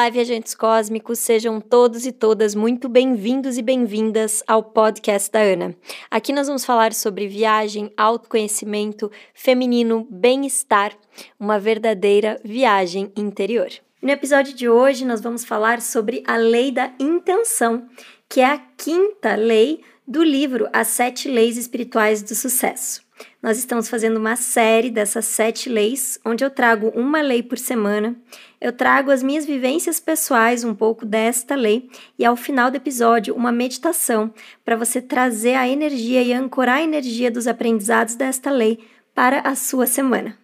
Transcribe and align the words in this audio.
Olá, 0.00 0.08
viajantes 0.08 0.54
cósmicos, 0.54 1.18
sejam 1.18 1.60
todos 1.60 2.06
e 2.06 2.10
todas 2.10 2.54
muito 2.54 2.88
bem-vindos 2.88 3.58
e 3.58 3.62
bem-vindas 3.62 4.42
ao 4.46 4.62
podcast 4.62 5.30
da 5.30 5.40
Ana. 5.40 5.76
Aqui 6.10 6.32
nós 6.32 6.46
vamos 6.46 6.64
falar 6.64 6.94
sobre 6.94 7.28
viagem, 7.28 7.92
autoconhecimento, 7.98 9.12
feminino, 9.34 10.08
bem-estar, 10.10 10.96
uma 11.38 11.58
verdadeira 11.58 12.40
viagem 12.42 13.12
interior. 13.14 13.68
No 14.00 14.08
episódio 14.08 14.54
de 14.54 14.70
hoje, 14.70 15.04
nós 15.04 15.20
vamos 15.20 15.44
falar 15.44 15.82
sobre 15.82 16.22
a 16.26 16.38
lei 16.38 16.72
da 16.72 16.90
intenção, 16.98 17.86
que 18.26 18.40
é 18.40 18.46
a 18.46 18.58
quinta 18.78 19.34
lei 19.34 19.82
do 20.08 20.24
livro 20.24 20.66
As 20.72 20.88
Sete 20.88 21.28
Leis 21.28 21.58
Espirituais 21.58 22.22
do 22.22 22.34
Sucesso. 22.34 23.02
Nós 23.42 23.56
estamos 23.56 23.88
fazendo 23.88 24.18
uma 24.18 24.36
série 24.36 24.90
dessas 24.90 25.24
sete 25.24 25.70
leis, 25.70 26.20
onde 26.26 26.44
eu 26.44 26.50
trago 26.50 26.88
uma 26.88 27.22
lei 27.22 27.42
por 27.42 27.56
semana. 27.56 28.14
Eu 28.60 28.70
trago 28.70 29.10
as 29.10 29.22
minhas 29.22 29.46
vivências 29.46 29.98
pessoais, 29.98 30.62
um 30.62 30.74
pouco 30.74 31.06
desta 31.06 31.54
lei, 31.54 31.88
e 32.18 32.24
ao 32.24 32.36
final 32.36 32.70
do 32.70 32.76
episódio, 32.76 33.34
uma 33.34 33.50
meditação 33.50 34.30
para 34.62 34.76
você 34.76 35.00
trazer 35.00 35.54
a 35.54 35.66
energia 35.66 36.22
e 36.22 36.34
ancorar 36.34 36.76
a 36.76 36.82
energia 36.82 37.30
dos 37.30 37.46
aprendizados 37.46 38.14
desta 38.14 38.50
lei 38.50 38.78
para 39.14 39.40
a 39.40 39.54
sua 39.54 39.86
semana. 39.86 40.36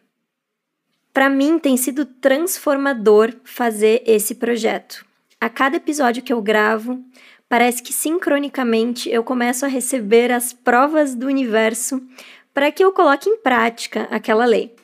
Para 1.13 1.29
mim, 1.29 1.59
tem 1.59 1.77
sido 1.77 2.07
transformador 2.07 3.35
fazer 3.45 4.03
esse 4.07 4.35
projeto. 4.37 5.05
A 5.39 5.51
cada 5.51 5.77
episódio 5.77 6.23
que 6.23 6.33
eu 6.33 6.41
gravo, 6.41 7.03
parece 7.49 7.83
que 7.83 7.93
sincronicamente 7.93 9.11
eu 9.11 9.23
começo 9.23 9.65
a 9.65 9.69
receber 9.69 10.33
as 10.33 10.53
provas 10.53 11.15
do 11.15 11.27
universo 11.27 12.03
para 12.57 12.73
que 12.73 12.83
eu 12.83 12.91
coloque 12.91 13.29
em 13.29 13.37
prática 13.37 14.09
aquela 14.11 14.47
lei. 14.47 14.75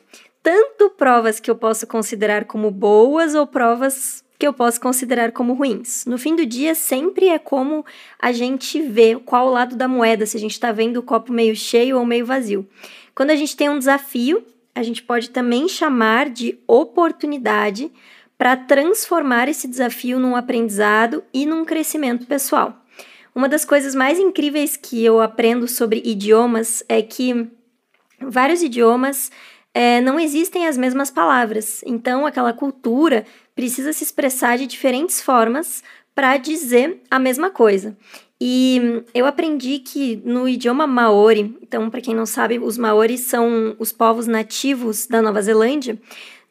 Tanto 0.43 0.91
provas 0.91 1.39
que 1.39 1.49
eu 1.49 1.55
posso 1.55 1.87
considerar 1.87 2.45
como 2.45 2.69
boas 2.69 3.33
ou 3.33 3.47
provas 3.47 4.23
que 4.37 4.45
eu 4.45 4.53
posso 4.53 4.79
considerar 4.79 5.31
como 5.31 5.55
ruins. 5.55 6.05
No 6.05 6.19
fim 6.19 6.35
do 6.35 6.45
dia, 6.45 6.75
sempre 6.75 7.29
é 7.29 7.39
como 7.39 7.83
a 8.21 8.31
gente 8.31 8.79
vê 8.79 9.15
qual 9.15 9.49
lado 9.49 9.75
da 9.75 9.87
moeda, 9.87 10.27
se 10.27 10.37
a 10.37 10.39
gente 10.39 10.51
está 10.51 10.71
vendo 10.71 10.97
o 10.97 11.01
copo 11.01 11.33
meio 11.33 11.55
cheio 11.55 11.97
ou 11.97 12.05
meio 12.05 12.27
vazio. 12.27 12.69
Quando 13.15 13.31
a 13.31 13.35
gente 13.35 13.57
tem 13.57 13.71
um 13.71 13.79
desafio, 13.79 14.45
a 14.75 14.83
gente 14.83 15.01
pode 15.01 15.31
também 15.31 15.67
chamar 15.67 16.29
de 16.29 16.59
oportunidade 16.67 17.91
para 18.37 18.55
transformar 18.55 19.49
esse 19.49 19.67
desafio 19.67 20.19
num 20.19 20.35
aprendizado 20.35 21.23
e 21.33 21.43
num 21.43 21.65
crescimento 21.65 22.27
pessoal. 22.27 22.85
Uma 23.33 23.49
das 23.49 23.65
coisas 23.65 23.95
mais 23.95 24.19
incríveis 24.19 24.77
que 24.77 25.03
eu 25.03 25.19
aprendo 25.19 25.67
sobre 25.67 26.03
idiomas 26.05 26.83
é 26.87 27.01
que 27.01 27.49
vários 28.29 28.61
idiomas 28.61 29.31
é, 29.73 29.99
não 30.01 30.19
existem 30.19 30.67
as 30.67 30.77
mesmas 30.77 31.09
palavras, 31.09 31.81
então 31.85 32.25
aquela 32.25 32.53
cultura 32.53 33.25
precisa 33.55 33.91
se 33.91 34.03
expressar 34.03 34.57
de 34.57 34.67
diferentes 34.67 35.21
formas 35.21 35.83
para 36.13 36.37
dizer 36.37 37.01
a 37.09 37.17
mesma 37.17 37.49
coisa. 37.49 37.97
E 38.39 39.03
eu 39.13 39.25
aprendi 39.25 39.79
que 39.79 40.21
no 40.25 40.47
idioma 40.47 40.85
maori, 40.85 41.57
então 41.61 41.89
para 41.89 42.01
quem 42.01 42.13
não 42.13 42.25
sabe, 42.25 42.59
os 42.59 42.77
maoris 42.77 43.21
são 43.21 43.75
os 43.79 43.91
povos 43.91 44.27
nativos 44.27 45.07
da 45.07 45.21
Nova 45.21 45.41
Zelândia. 45.41 45.97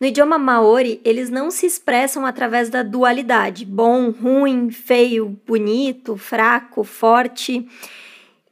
No 0.00 0.06
idioma 0.06 0.38
maori, 0.38 1.00
eles 1.04 1.30
não 1.30 1.50
se 1.50 1.66
expressam 1.66 2.26
através 2.26 2.68
da 2.68 2.82
dualidade, 2.82 3.64
bom, 3.64 4.10
ruim, 4.10 4.70
feio, 4.70 5.38
bonito, 5.46 6.16
fraco, 6.16 6.82
forte 6.82 7.68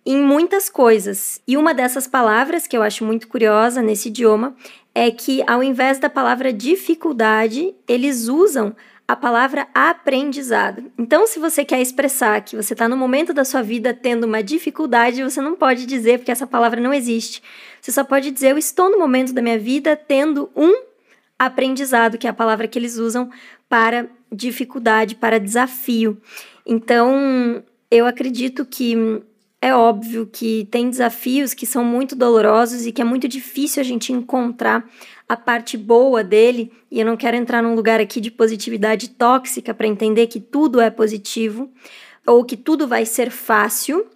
em 0.05 0.19
muitas 0.21 0.69
coisas. 0.69 1.41
E 1.47 1.57
uma 1.57 1.75
dessas 1.75 2.07
palavras 2.07 2.67
que 2.67 2.77
eu 2.77 2.83
acho 2.83 3.05
muito 3.05 3.29
curiosa 3.29 3.83
nesse 3.83 4.09
idioma 4.09 4.55
é 4.95 5.11
que, 5.11 5.43
ao 5.47 5.63
invés 5.63 5.99
da 5.99 6.11
palavra 6.11 6.53
dificuldade, 6.53 7.75
eles 7.87 8.29
usam 8.29 8.75
a 9.07 9.17
palavra 9.17 9.67
aprendizado. 9.75 10.85
Então, 10.97 11.27
se 11.27 11.41
você 11.41 11.65
quer 11.65 11.81
expressar 11.81 12.41
que 12.43 12.55
você 12.55 12.75
está 12.75 12.89
no 12.89 12.97
momento 12.97 13.35
da 13.35 13.45
sua 13.45 13.61
vida 13.61 13.93
tendo 13.93 14.25
uma 14.25 14.43
dificuldade, 14.43 15.23
você 15.23 15.41
não 15.41 15.57
pode 15.57 15.85
dizer 15.85 16.19
porque 16.19 16.31
essa 16.31 16.47
palavra 16.47 16.81
não 16.81 16.95
existe. 16.95 17.43
Você 17.81 17.91
só 17.91 18.05
pode 18.05 18.31
dizer: 18.31 18.53
Eu 18.53 18.59
estou 18.59 18.89
no 18.89 18.99
momento 18.99 19.33
da 19.33 19.43
minha 19.43 19.59
vida 19.59 19.97
tendo 19.97 20.49
um 20.55 20.85
aprendizado, 21.37 22.19
que 22.19 22.27
é 22.27 22.31
a 22.31 22.35
palavra 22.35 22.69
que 22.69 22.79
eles 22.79 22.99
usam 22.99 23.31
para 23.69 24.09
dificuldade, 24.31 25.17
para 25.17 25.41
desafio. 25.41 26.21
Então, 26.65 27.65
eu 27.91 28.07
acredito 28.07 28.65
que 28.65 29.23
é 29.63 29.75
óbvio 29.75 30.27
que 30.27 30.67
tem 30.71 30.89
desafios 30.89 31.53
que 31.53 31.67
são 31.67 31.85
muito 31.85 32.17
dolorosos 32.17 32.87
e 32.87 32.93
que 32.93 33.03
é 33.03 33.05
muito 33.05 33.29
difícil 33.29 33.81
a 33.81 33.85
gente 33.85 34.13
encontrar 34.13 34.89
a 35.29 35.37
parte 35.37 35.77
boa 35.77 36.25
dele, 36.25 36.73
e 36.91 36.99
eu 36.99 37.07
não 37.07 37.17
quero 37.17 37.37
entrar 37.37 37.63
num 37.63 37.75
lugar 37.75 38.01
aqui 38.01 38.21
de 38.21 38.31
positividade 38.31 39.11
tóxica 39.11 39.73
para 39.73 39.87
entender 39.87 40.27
que 40.27 40.41
tudo 40.41 40.81
é 40.81 40.91
positivo 40.91 41.71
ou 42.27 42.45
que 42.45 42.57
tudo 42.57 42.89
vai 42.89 43.05
ser 43.05 43.31
fácil, 43.31 44.07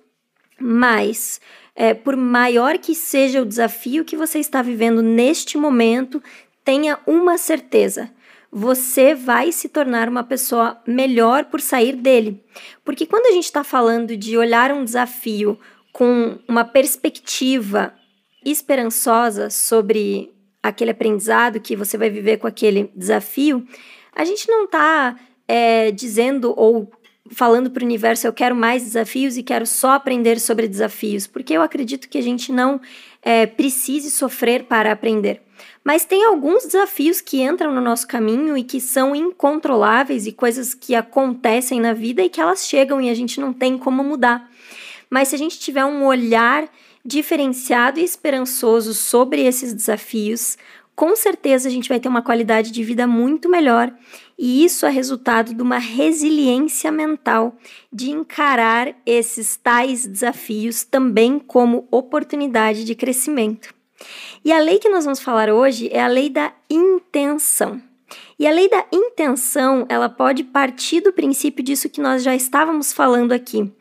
mas 0.59 1.41
é, 1.77 1.95
por 1.95 2.17
maior 2.17 2.79
que 2.79 2.95
seja 2.95 3.43
o 3.43 3.47
desafio 3.47 4.05
que 4.05 4.17
você 4.17 4.39
está 4.39 4.63
vivendo 4.63 5.03
neste 5.03 5.59
momento, 5.59 6.23
tenha 6.65 6.99
uma 7.07 7.37
certeza 7.37 8.11
você 8.57 9.17
vai 9.17 9.51
se 9.51 9.69
tornar 9.69 10.09
uma 10.09 10.23
pessoa 10.23 10.81
melhor 10.87 11.47
por 11.47 11.61
sair 11.61 11.97
dele. 11.97 12.41
Porque 12.85 13.05
quando 13.05 13.27
a 13.27 13.33
gente 13.33 13.47
está 13.47 13.65
falando 13.65 14.17
de 14.17 14.39
olhar 14.39 14.71
um 14.71 14.85
desafio 14.85 15.59
com 15.93 16.39
uma 16.47 16.65
perspectiva 16.65 17.93
esperançosa 18.45 19.51
sobre 19.51 20.33
aquele 20.63 20.93
aprendizado 20.93 21.59
que 21.59 21.75
você 21.75 21.99
vai 21.99 22.09
viver 22.09 22.37
com 22.37 22.47
aquele 22.47 22.93
desafio, 22.95 23.67
a 24.15 24.25
gente 24.25 24.49
não 24.49 24.67
está 24.67 25.19
é, 25.49 25.91
dizendo 25.91 26.55
ou 26.57 26.93
falando 27.31 27.71
para 27.71 27.83
o 27.83 27.87
universo 27.87 28.27
eu 28.27 28.33
quero 28.33 28.55
mais 28.55 28.83
desafios 28.83 29.37
e 29.37 29.43
quero 29.43 29.67
só 29.67 29.93
aprender 29.93 30.39
sobre 30.39 30.69
desafios, 30.69 31.27
porque 31.27 31.55
eu 31.55 31.63
acredito 31.63 32.09
que 32.09 32.19
a 32.19 32.23
gente 32.23 32.53
não 32.53 32.81
é, 33.23 33.47
precise 33.47 34.11
sofrer 34.11 34.65
para 34.65 34.93
aprender. 34.93 35.41
Mas 35.83 36.05
tem 36.05 36.25
alguns 36.25 36.65
desafios 36.65 37.21
que 37.21 37.43
entram 37.43 37.73
no 37.73 37.81
nosso 37.81 38.07
caminho 38.07 38.57
e 38.57 38.65
que 38.65 38.81
são 38.81 39.15
incontroláveis 39.15 40.27
e 40.27 40.33
coisas 40.33 40.75
que 40.75 40.95
acontecem 40.95 41.81
na 41.81 41.93
vida 41.93 42.23
e 42.23 42.29
que 42.29 42.41
elas 42.41 42.67
chegam 42.67 43.01
e 43.01 43.11
a 43.11 43.15
gente 43.15 43.41
não 43.41 43.53
tem 43.53 43.79
como 43.79 44.03
mudar. 44.03 44.51
Mas 45.11 45.29
se 45.29 45.35
a 45.35 45.39
gente 45.39 45.59
tiver 45.59 45.85
um 45.85 46.05
olhar 46.05 46.69
diferenciado 47.05 48.01
e 48.01 48.05
esperançoso 48.05 48.95
sobre 48.95 49.43
esses 49.43 49.75
desafios, 49.75 50.57
com 50.97 51.15
certeza 51.15 51.69
a 51.69 51.73
gente 51.73 51.89
vai 51.89 52.01
ter 52.01 52.09
uma 52.09 52.23
qualidade 52.23 52.71
de 52.71 52.83
vida 52.83 53.07
muito 53.07 53.49
melhor, 53.49 53.93
e 54.39 54.65
isso 54.65 54.85
é 54.87 54.91
resultado 54.91 55.55
de 55.55 55.63
uma 55.63 55.79
resiliência 55.79 56.91
mental 56.91 57.57
de 57.93 58.11
encarar 58.11 58.95
esses 59.07 59.57
tais 59.57 60.07
desafios 60.07 60.85
também 60.85 61.39
como 61.39 61.87
oportunidade 61.91 62.85
de 62.85 62.95
crescimento. 62.95 63.75
E 64.45 64.53
a 64.53 64.59
lei 64.59 64.79
que 64.79 64.89
nós 64.89 65.05
vamos 65.05 65.21
falar 65.21 65.49
hoje 65.49 65.89
é 65.93 66.03
a 66.03 66.09
lei 66.09 66.29
da 66.29 66.53
intenção. 66.69 67.81
E 68.39 68.47
a 68.47 68.51
lei 68.51 68.69
da 68.69 68.85
intenção, 68.93 69.87
ela 69.89 70.09
pode 70.09 70.45
partir 70.45 71.01
do 71.01 71.13
princípio 71.13 71.65
disso 71.65 71.89
que 71.89 72.01
nós 72.01 72.23
já 72.23 72.35
estávamos 72.35 72.93
falando 72.93 73.33
aqui. 73.33 73.73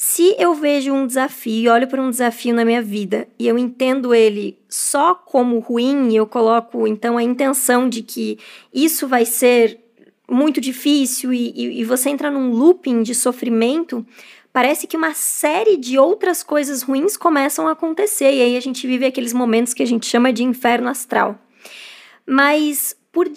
Se 0.00 0.36
eu 0.38 0.54
vejo 0.54 0.92
um 0.92 1.08
desafio 1.08 1.64
e 1.64 1.68
olho 1.68 1.88
para 1.88 2.00
um 2.00 2.08
desafio 2.08 2.54
na 2.54 2.64
minha 2.64 2.80
vida 2.80 3.26
e 3.36 3.48
eu 3.48 3.58
entendo 3.58 4.14
ele 4.14 4.56
só 4.68 5.12
como 5.12 5.58
ruim, 5.58 6.14
eu 6.14 6.24
coloco 6.24 6.86
então 6.86 7.18
a 7.18 7.22
intenção 7.24 7.88
de 7.88 8.02
que 8.02 8.38
isso 8.72 9.08
vai 9.08 9.24
ser 9.24 9.80
muito 10.30 10.60
difícil 10.60 11.32
e, 11.32 11.50
e, 11.50 11.80
e 11.80 11.84
você 11.84 12.10
entra 12.10 12.30
num 12.30 12.52
looping 12.52 13.02
de 13.02 13.12
sofrimento, 13.12 14.06
parece 14.52 14.86
que 14.86 14.96
uma 14.96 15.14
série 15.14 15.76
de 15.76 15.98
outras 15.98 16.44
coisas 16.44 16.82
ruins 16.82 17.16
começam 17.16 17.66
a 17.66 17.72
acontecer 17.72 18.32
e 18.32 18.40
aí 18.40 18.56
a 18.56 18.60
gente 18.60 18.86
vive 18.86 19.04
aqueles 19.04 19.32
momentos 19.32 19.74
que 19.74 19.82
a 19.82 19.86
gente 19.86 20.06
chama 20.06 20.32
de 20.32 20.44
inferno 20.44 20.88
astral. 20.88 21.36
Mas 22.24 22.94
por 23.10 23.28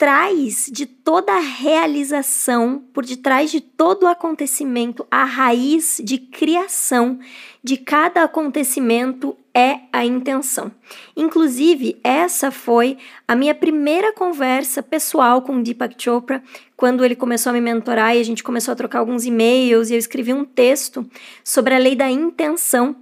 detrás 0.00 0.70
de 0.72 0.86
toda 0.86 1.30
a 1.30 1.40
realização, 1.40 2.82
por 2.94 3.04
detrás 3.04 3.50
de 3.50 3.60
todo 3.60 4.04
o 4.04 4.06
acontecimento, 4.06 5.06
a 5.10 5.24
raiz 5.24 6.00
de 6.02 6.16
criação 6.16 7.18
de 7.62 7.76
cada 7.76 8.22
acontecimento 8.22 9.36
é 9.52 9.80
a 9.92 10.02
intenção. 10.02 10.72
Inclusive, 11.14 12.00
essa 12.02 12.50
foi 12.50 12.96
a 13.28 13.36
minha 13.36 13.54
primeira 13.54 14.10
conversa 14.14 14.82
pessoal 14.82 15.42
com 15.42 15.62
Deepak 15.62 16.02
Chopra, 16.02 16.42
quando 16.78 17.04
ele 17.04 17.14
começou 17.14 17.50
a 17.50 17.52
me 17.52 17.60
mentorar 17.60 18.16
e 18.16 18.20
a 18.20 18.24
gente 18.24 18.42
começou 18.42 18.72
a 18.72 18.76
trocar 18.76 19.00
alguns 19.00 19.26
e-mails 19.26 19.90
e 19.90 19.94
eu 19.94 19.98
escrevi 19.98 20.32
um 20.32 20.46
texto 20.46 21.06
sobre 21.44 21.74
a 21.74 21.78
lei 21.78 21.94
da 21.94 22.10
intenção. 22.10 22.96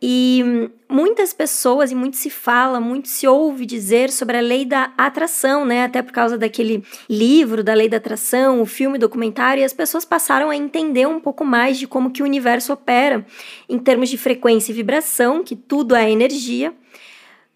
E 0.00 0.70
muitas 0.88 1.32
pessoas, 1.32 1.90
e 1.90 1.94
muito 1.94 2.16
se 2.16 2.30
fala, 2.30 2.80
muito 2.80 3.08
se 3.08 3.26
ouve 3.26 3.66
dizer 3.66 4.10
sobre 4.10 4.36
a 4.38 4.40
lei 4.40 4.64
da 4.64 4.92
atração, 4.96 5.64
né? 5.64 5.84
Até 5.84 6.02
por 6.02 6.12
causa 6.12 6.38
daquele 6.38 6.84
livro 7.10 7.64
da 7.64 7.74
lei 7.74 7.88
da 7.88 7.96
atração, 7.96 8.62
o 8.62 8.66
filme 8.66 8.96
documentário, 8.96 9.60
e 9.60 9.64
as 9.64 9.72
pessoas 9.72 10.04
passaram 10.04 10.50
a 10.50 10.56
entender 10.56 11.06
um 11.06 11.18
pouco 11.18 11.44
mais 11.44 11.78
de 11.78 11.88
como 11.88 12.12
que 12.12 12.22
o 12.22 12.24
universo 12.24 12.72
opera 12.72 13.26
em 13.68 13.78
termos 13.78 14.08
de 14.08 14.16
frequência 14.16 14.70
e 14.70 14.74
vibração, 14.74 15.42
que 15.42 15.56
tudo 15.56 15.96
é 15.96 16.08
energia. 16.10 16.72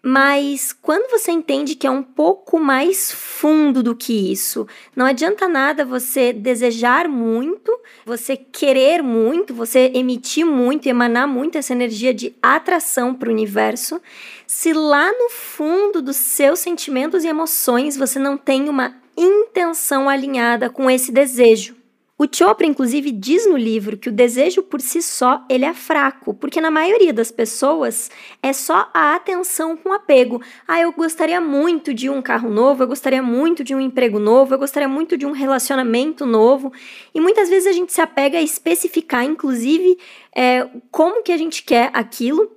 Mas 0.05 0.73
quando 0.73 1.09
você 1.09 1.31
entende 1.31 1.75
que 1.75 1.87
é 1.87 1.89
um 1.89 2.03
pouco 2.03 2.59
mais 2.59 3.09
fundo 3.09 3.81
do 3.81 3.95
que 3.95 4.33
isso, 4.33 4.67
não 4.93 5.05
adianta 5.05 5.47
nada 5.47 5.85
você 5.85 6.33
desejar 6.33 7.07
muito, 7.07 7.73
você 8.05 8.35
querer 8.35 9.01
muito, 9.01 9.53
você 9.53 9.89
emitir 9.93 10.45
muito, 10.45 10.87
emanar 10.87 11.25
muito 11.25 11.57
essa 11.57 11.71
energia 11.71 12.13
de 12.13 12.35
atração 12.41 13.15
para 13.15 13.29
o 13.29 13.31
universo, 13.31 14.01
se 14.45 14.73
lá 14.73 15.09
no 15.09 15.29
fundo 15.29 16.01
dos 16.01 16.17
seus 16.17 16.59
sentimentos 16.59 17.23
e 17.23 17.29
emoções 17.29 17.95
você 17.95 18.19
não 18.19 18.35
tem 18.35 18.67
uma 18.67 18.93
intenção 19.15 20.09
alinhada 20.09 20.69
com 20.69 20.91
esse 20.91 21.13
desejo. 21.13 21.82
O 22.15 22.27
Chopra, 22.31 22.67
inclusive, 22.67 23.11
diz 23.11 23.47
no 23.47 23.57
livro 23.57 23.97
que 23.97 24.07
o 24.07 24.11
desejo 24.11 24.61
por 24.61 24.79
si 24.79 25.01
só 25.01 25.43
ele 25.49 25.65
é 25.65 25.73
fraco, 25.73 26.31
porque 26.35 26.61
na 26.61 26.69
maioria 26.69 27.11
das 27.11 27.31
pessoas 27.31 28.11
é 28.41 28.53
só 28.53 28.87
a 28.93 29.15
atenção 29.15 29.75
com 29.75 29.91
apego. 29.91 30.39
Ah, 30.67 30.79
eu 30.79 30.91
gostaria 30.91 31.41
muito 31.41 31.91
de 31.91 32.11
um 32.11 32.21
carro 32.21 32.51
novo, 32.51 32.83
eu 32.83 32.87
gostaria 32.87 33.21
muito 33.23 33.63
de 33.63 33.73
um 33.73 33.79
emprego 33.79 34.19
novo, 34.19 34.53
eu 34.53 34.59
gostaria 34.59 34.87
muito 34.87 35.17
de 35.17 35.25
um 35.25 35.31
relacionamento 35.31 36.23
novo. 36.23 36.71
E 37.15 37.19
muitas 37.19 37.49
vezes 37.49 37.67
a 37.67 37.73
gente 37.73 37.91
se 37.91 37.99
apega 37.99 38.37
a 38.37 38.43
especificar, 38.43 39.25
inclusive, 39.25 39.97
é, 40.35 40.69
como 40.91 41.23
que 41.23 41.31
a 41.31 41.37
gente 41.37 41.63
quer 41.63 41.89
aquilo. 41.93 42.51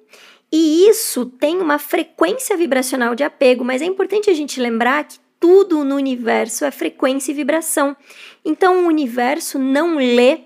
E 0.52 0.86
isso 0.86 1.24
tem 1.26 1.60
uma 1.60 1.78
frequência 1.78 2.56
vibracional 2.58 3.14
de 3.14 3.24
apego, 3.24 3.64
mas 3.64 3.80
é 3.80 3.86
importante 3.86 4.28
a 4.28 4.34
gente 4.34 4.60
lembrar 4.60 5.04
que 5.04 5.18
tudo 5.38 5.84
no 5.84 5.96
universo 5.96 6.64
é 6.64 6.70
frequência 6.70 7.30
e 7.30 7.34
vibração. 7.34 7.96
Então, 8.44 8.84
o 8.84 8.88
universo 8.88 9.58
não 9.58 9.96
lê 9.96 10.40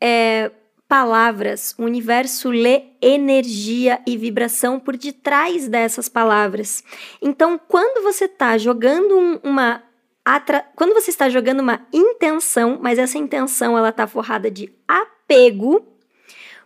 é, 0.00 0.50
palavras, 0.88 1.74
o 1.78 1.84
universo 1.84 2.50
lê 2.50 2.82
energia 3.00 4.00
e 4.06 4.16
vibração 4.16 4.80
por 4.80 4.96
detrás 4.96 5.68
dessas 5.68 6.08
palavras. 6.08 6.82
Então, 7.22 7.60
quando 7.68 8.02
você 8.02 8.24
está 8.24 8.58
jogando 8.58 9.16
um, 9.16 9.38
uma 9.44 9.82
atra... 10.24 10.66
quando 10.74 10.92
você 10.92 11.10
está 11.10 11.28
jogando 11.28 11.60
uma 11.60 11.86
intenção, 11.92 12.78
mas 12.80 12.98
essa 12.98 13.18
intenção 13.18 13.78
ela 13.78 13.90
está 13.90 14.06
forrada 14.06 14.50
de 14.50 14.72
apego, 14.88 15.86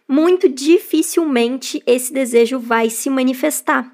muito 0.09 0.49
dificilmente 0.49 1.83
esse 1.87 2.13
desejo 2.13 2.59
vai 2.59 2.89
se 2.91 3.11
manifestar. 3.11 3.93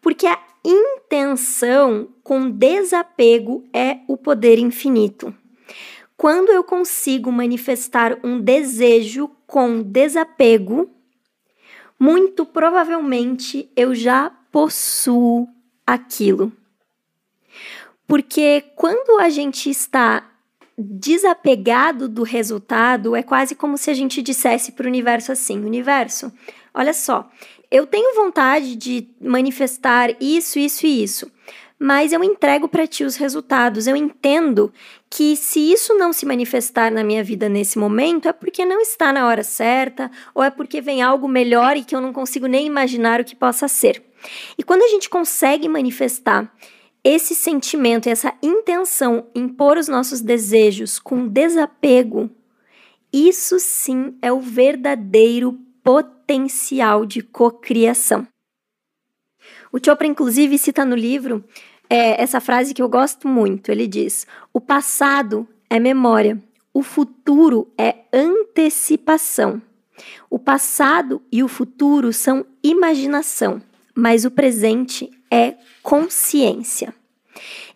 Porque 0.00 0.26
a 0.26 0.38
intenção 0.64 2.08
com 2.22 2.50
desapego 2.50 3.64
é 3.72 3.98
o 4.06 4.16
poder 4.16 4.58
infinito. 4.58 5.34
Quando 6.16 6.50
eu 6.50 6.62
consigo 6.62 7.32
manifestar 7.32 8.18
um 8.22 8.40
desejo 8.40 9.30
com 9.46 9.82
desapego, 9.82 10.90
muito 11.98 12.44
provavelmente 12.44 13.70
eu 13.74 13.94
já 13.94 14.30
possuo 14.52 15.48
aquilo. 15.86 16.52
Porque 18.06 18.64
quando 18.74 19.20
a 19.20 19.28
gente 19.28 19.70
está 19.70 20.30
desapegado 20.76 22.08
do 22.08 22.22
resultado, 22.22 23.14
é 23.14 23.22
quase 23.22 23.54
como 23.54 23.76
se 23.76 23.90
a 23.90 23.94
gente 23.94 24.22
dissesse 24.22 24.72
para 24.72 24.84
o 24.84 24.88
universo 24.88 25.30
assim: 25.30 25.64
universo, 25.64 26.32
olha 26.74 26.92
só, 26.92 27.30
eu 27.70 27.86
tenho 27.86 28.14
vontade 28.16 28.74
de 28.74 29.08
manifestar 29.20 30.10
isso, 30.20 30.58
isso 30.58 30.86
e 30.86 31.02
isso, 31.02 31.30
mas 31.78 32.12
eu 32.12 32.22
entrego 32.22 32.68
para 32.68 32.86
ti 32.86 33.04
os 33.04 33.16
resultados. 33.16 33.86
Eu 33.86 33.96
entendo 33.96 34.72
que 35.08 35.34
se 35.34 35.72
isso 35.72 35.94
não 35.96 36.12
se 36.12 36.26
manifestar 36.26 36.90
na 36.90 37.02
minha 37.02 37.24
vida 37.24 37.48
nesse 37.48 37.78
momento, 37.78 38.28
é 38.28 38.32
porque 38.32 38.66
não 38.66 38.80
está 38.80 39.12
na 39.12 39.26
hora 39.26 39.42
certa, 39.42 40.10
ou 40.34 40.42
é 40.42 40.50
porque 40.50 40.80
vem 40.80 41.00
algo 41.00 41.26
melhor 41.26 41.76
e 41.76 41.84
que 41.84 41.96
eu 41.96 42.00
não 42.00 42.12
consigo 42.12 42.46
nem 42.46 42.66
imaginar 42.66 43.20
o 43.20 43.24
que 43.24 43.34
possa 43.34 43.66
ser. 43.66 44.02
E 44.58 44.62
quando 44.62 44.82
a 44.82 44.88
gente 44.88 45.08
consegue 45.08 45.68
manifestar 45.68 46.52
esse 47.02 47.34
sentimento, 47.34 48.08
essa 48.08 48.34
intenção 48.42 49.26
em 49.34 49.48
pôr 49.48 49.78
os 49.78 49.88
nossos 49.88 50.20
desejos 50.20 50.98
com 50.98 51.26
desapego, 51.26 52.28
isso 53.10 53.58
sim 53.58 54.18
é 54.20 54.30
o 54.30 54.40
verdadeiro 54.40 55.58
potencial 55.82 57.04
de 57.04 57.22
cocriação. 57.22 58.26
O 59.72 59.78
Chopra, 59.84 60.06
inclusive, 60.06 60.58
cita 60.58 60.84
no 60.84 60.96
livro 60.96 61.44
é, 61.88 62.22
essa 62.22 62.40
frase 62.40 62.72
que 62.72 62.82
eu 62.82 62.88
gosto 62.88 63.26
muito. 63.26 63.70
Ele 63.70 63.86
diz: 63.86 64.26
O 64.52 64.60
passado 64.60 65.46
é 65.68 65.78
memória, 65.78 66.40
o 66.72 66.82
futuro 66.82 67.72
é 67.76 67.96
antecipação. 68.12 69.60
O 70.30 70.38
passado 70.38 71.20
e 71.30 71.42
o 71.42 71.48
futuro 71.48 72.12
são 72.12 72.46
imaginação, 72.62 73.60
mas 73.94 74.24
o 74.24 74.30
presente 74.30 75.10
é 75.30 75.56
consciência. 75.82 76.94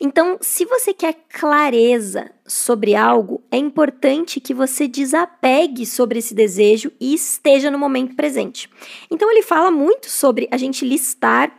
Então, 0.05 0.37
se 0.39 0.67
você 0.67 0.93
quer 0.93 1.17
clareza 1.31 2.31
sobre 2.47 2.95
algo, 2.95 3.43
é 3.51 3.57
importante 3.57 4.39
que 4.39 4.53
você 4.53 4.87
desapegue 4.87 5.87
sobre 5.87 6.19
esse 6.19 6.35
desejo 6.35 6.93
e 7.01 7.15
esteja 7.15 7.71
no 7.71 7.79
momento 7.79 8.15
presente. 8.15 8.69
Então, 9.11 9.31
ele 9.31 9.41
fala 9.41 9.71
muito 9.71 10.11
sobre 10.11 10.47
a 10.51 10.59
gente 10.59 10.85
listar 10.85 11.59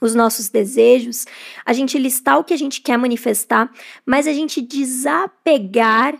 os 0.00 0.14
nossos 0.14 0.48
desejos, 0.48 1.26
a 1.66 1.72
gente 1.72 1.98
listar 1.98 2.38
o 2.38 2.44
que 2.44 2.54
a 2.54 2.56
gente 2.56 2.80
quer 2.80 2.96
manifestar, 2.96 3.68
mas 4.06 4.28
a 4.28 4.32
gente 4.32 4.60
desapegar 4.60 6.16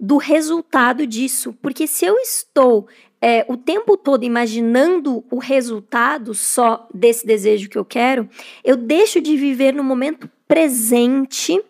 do 0.00 0.16
resultado 0.16 1.06
disso. 1.06 1.56
Porque 1.62 1.86
se 1.86 2.04
eu 2.04 2.16
estou 2.16 2.88
é, 3.20 3.46
o 3.48 3.56
tempo 3.56 3.96
todo 3.96 4.24
imaginando 4.24 5.24
o 5.30 5.38
resultado 5.38 6.34
só 6.34 6.88
desse 6.92 7.24
desejo 7.24 7.68
que 7.68 7.78
eu 7.78 7.84
quero, 7.84 8.28
eu 8.64 8.76
deixo 8.76 9.20
de 9.20 9.36
viver 9.36 9.72
no 9.72 9.84
momento 9.84 10.28
presente, 10.46 11.62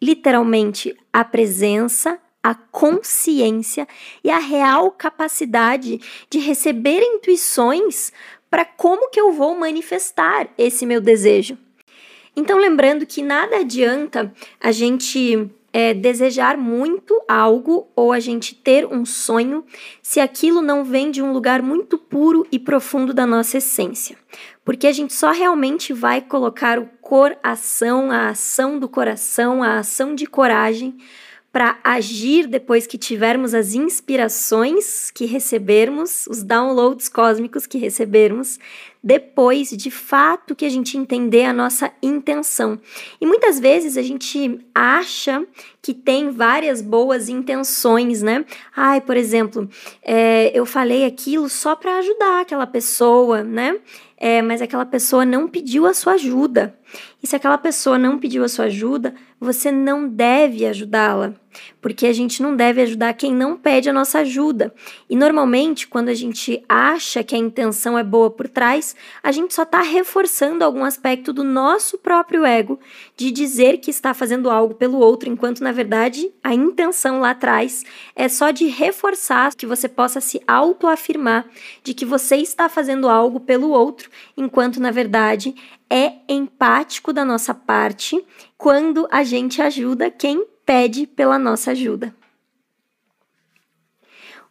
literalmente 0.00 0.96
a 1.12 1.24
presença, 1.24 2.18
a 2.42 2.54
consciência 2.54 3.86
e 4.24 4.30
a 4.30 4.38
real 4.38 4.90
capacidade 4.90 6.00
de 6.30 6.38
receber 6.38 7.02
intuições 7.02 8.12
para 8.50 8.64
como 8.64 9.10
que 9.10 9.20
eu 9.20 9.32
vou 9.32 9.54
manifestar 9.56 10.48
esse 10.56 10.86
meu 10.86 11.00
desejo. 11.00 11.56
Então, 12.34 12.58
lembrando 12.58 13.04
que 13.06 13.22
nada 13.22 13.58
adianta 13.58 14.32
a 14.60 14.72
gente 14.72 15.50
é, 15.72 15.94
desejar 15.94 16.56
muito 16.56 17.20
algo 17.28 17.88
ou 17.94 18.12
a 18.12 18.20
gente 18.20 18.54
ter 18.54 18.86
um 18.86 19.04
sonho 19.04 19.64
se 20.02 20.20
aquilo 20.20 20.60
não 20.60 20.84
vem 20.84 21.10
de 21.10 21.22
um 21.22 21.32
lugar 21.32 21.62
muito 21.62 21.96
puro 21.96 22.46
e 22.50 22.58
profundo 22.58 23.14
da 23.14 23.26
nossa 23.26 23.58
essência. 23.58 24.16
Porque 24.64 24.86
a 24.86 24.92
gente 24.92 25.12
só 25.12 25.30
realmente 25.30 25.92
vai 25.92 26.20
colocar 26.20 26.78
o 26.78 26.86
coração, 27.00 28.10
a 28.10 28.28
ação 28.28 28.78
do 28.78 28.88
coração, 28.88 29.62
a 29.62 29.78
ação 29.78 30.14
de 30.14 30.26
coragem 30.26 30.96
para 31.52 31.78
agir 31.82 32.46
depois 32.46 32.86
que 32.86 32.96
tivermos 32.96 33.54
as 33.54 33.74
inspirações 33.74 35.10
que 35.10 35.24
recebermos, 35.24 36.26
os 36.28 36.44
downloads 36.44 37.08
cósmicos 37.08 37.66
que 37.66 37.76
recebermos, 37.76 38.58
depois 39.02 39.70
de 39.70 39.90
fato 39.90 40.54
que 40.54 40.64
a 40.64 40.68
gente 40.68 40.96
entender 40.96 41.44
a 41.44 41.52
nossa 41.52 41.90
intenção. 42.02 42.78
E 43.20 43.26
muitas 43.26 43.58
vezes 43.58 43.96
a 43.96 44.02
gente 44.02 44.60
acha 44.74 45.44
que 45.82 45.94
tem 45.94 46.30
várias 46.30 46.82
boas 46.82 47.28
intenções, 47.28 48.22
né? 48.22 48.44
Ai, 48.76 49.00
por 49.00 49.16
exemplo, 49.16 49.68
é, 50.02 50.52
eu 50.54 50.66
falei 50.66 51.04
aquilo 51.04 51.48
só 51.48 51.74
para 51.74 51.98
ajudar 51.98 52.42
aquela 52.42 52.66
pessoa, 52.66 53.42
né? 53.42 53.76
É, 54.22 54.42
mas 54.42 54.60
aquela 54.60 54.84
pessoa 54.84 55.24
não 55.24 55.48
pediu 55.48 55.86
a 55.86 55.94
sua 55.94 56.12
ajuda. 56.12 56.78
E 57.22 57.26
se 57.26 57.34
aquela 57.34 57.56
pessoa 57.56 57.98
não 57.98 58.18
pediu 58.18 58.44
a 58.44 58.48
sua 58.48 58.66
ajuda, 58.66 59.14
você 59.40 59.72
não 59.72 60.06
deve 60.06 60.66
ajudá-la, 60.66 61.34
porque 61.80 62.06
a 62.06 62.12
gente 62.12 62.42
não 62.42 62.54
deve 62.54 62.82
ajudar 62.82 63.14
quem 63.14 63.34
não 63.34 63.56
pede 63.56 63.88
a 63.88 63.92
nossa 63.92 64.20
ajuda. 64.20 64.74
E 65.08 65.16
normalmente, 65.16 65.88
quando 65.88 66.08
a 66.08 66.14
gente 66.14 66.62
acha 66.68 67.22
que 67.22 67.34
a 67.34 67.38
intenção 67.38 67.98
é 67.98 68.04
boa 68.04 68.30
por 68.30 68.48
trás, 68.48 68.94
a 69.22 69.32
gente 69.32 69.54
só 69.54 69.62
está 69.62 69.80
reforçando 69.82 70.64
algum 70.64 70.84
aspecto 70.84 71.32
do 71.32 71.44
nosso 71.44 71.98
próprio 71.98 72.44
ego 72.44 72.78
de 73.16 73.30
dizer 73.30 73.78
que 73.78 73.90
está 73.90 74.14
fazendo 74.14 74.50
algo 74.50 74.74
pelo 74.74 74.98
outro, 74.98 75.28
enquanto 75.28 75.60
na 75.60 75.72
verdade 75.72 76.30
a 76.42 76.54
intenção 76.54 77.20
lá 77.20 77.30
atrás 77.30 77.84
é 78.14 78.28
só 78.28 78.50
de 78.50 78.66
reforçar 78.66 79.54
que 79.54 79.66
você 79.66 79.88
possa 79.88 80.20
se 80.20 80.40
autoafirmar 80.46 81.46
de 81.82 81.94
que 81.94 82.04
você 82.04 82.36
está 82.36 82.68
fazendo 82.68 83.08
algo 83.08 83.40
pelo 83.40 83.70
outro, 83.70 84.10
enquanto 84.36 84.80
na 84.80 84.90
verdade 84.90 85.54
é 85.88 86.12
empático 86.28 87.12
da 87.12 87.24
nossa 87.24 87.52
parte 87.52 88.24
quando 88.56 89.08
a 89.10 89.24
gente 89.24 89.60
ajuda 89.60 90.10
quem 90.10 90.46
pede 90.70 91.04
pela 91.04 91.36
nossa 91.36 91.72
ajuda. 91.72 92.14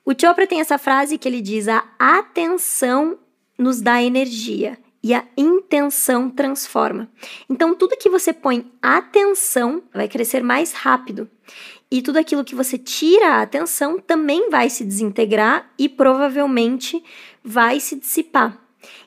O 0.04 0.12
Chopra 0.20 0.46
tem 0.46 0.60
essa 0.60 0.78
frase 0.78 1.18
que 1.18 1.26
ele 1.26 1.40
diz: 1.40 1.70
a 1.70 1.86
atenção 1.98 3.18
nos 3.58 3.80
dá 3.80 4.04
energia 4.04 4.78
e 5.02 5.14
a 5.14 5.24
intenção 5.38 6.30
transforma. 6.30 7.10
Então, 7.50 7.74
tudo 7.74 7.96
que 7.96 8.10
você 8.10 8.34
põe 8.34 8.70
atenção 8.82 9.82
vai 9.94 10.10
crescer 10.10 10.44
mais 10.44 10.74
rápido. 10.74 11.30
E 11.90 12.02
tudo 12.02 12.18
aquilo 12.18 12.44
que 12.44 12.54
você 12.54 12.78
tira 12.78 13.36
a 13.36 13.42
atenção 13.42 13.98
também 13.98 14.50
vai 14.50 14.70
se 14.70 14.84
desintegrar 14.84 15.72
e 15.80 15.88
provavelmente 15.88 17.02
vai 17.42 17.80
se 17.80 17.96
dissipar. 17.96 18.60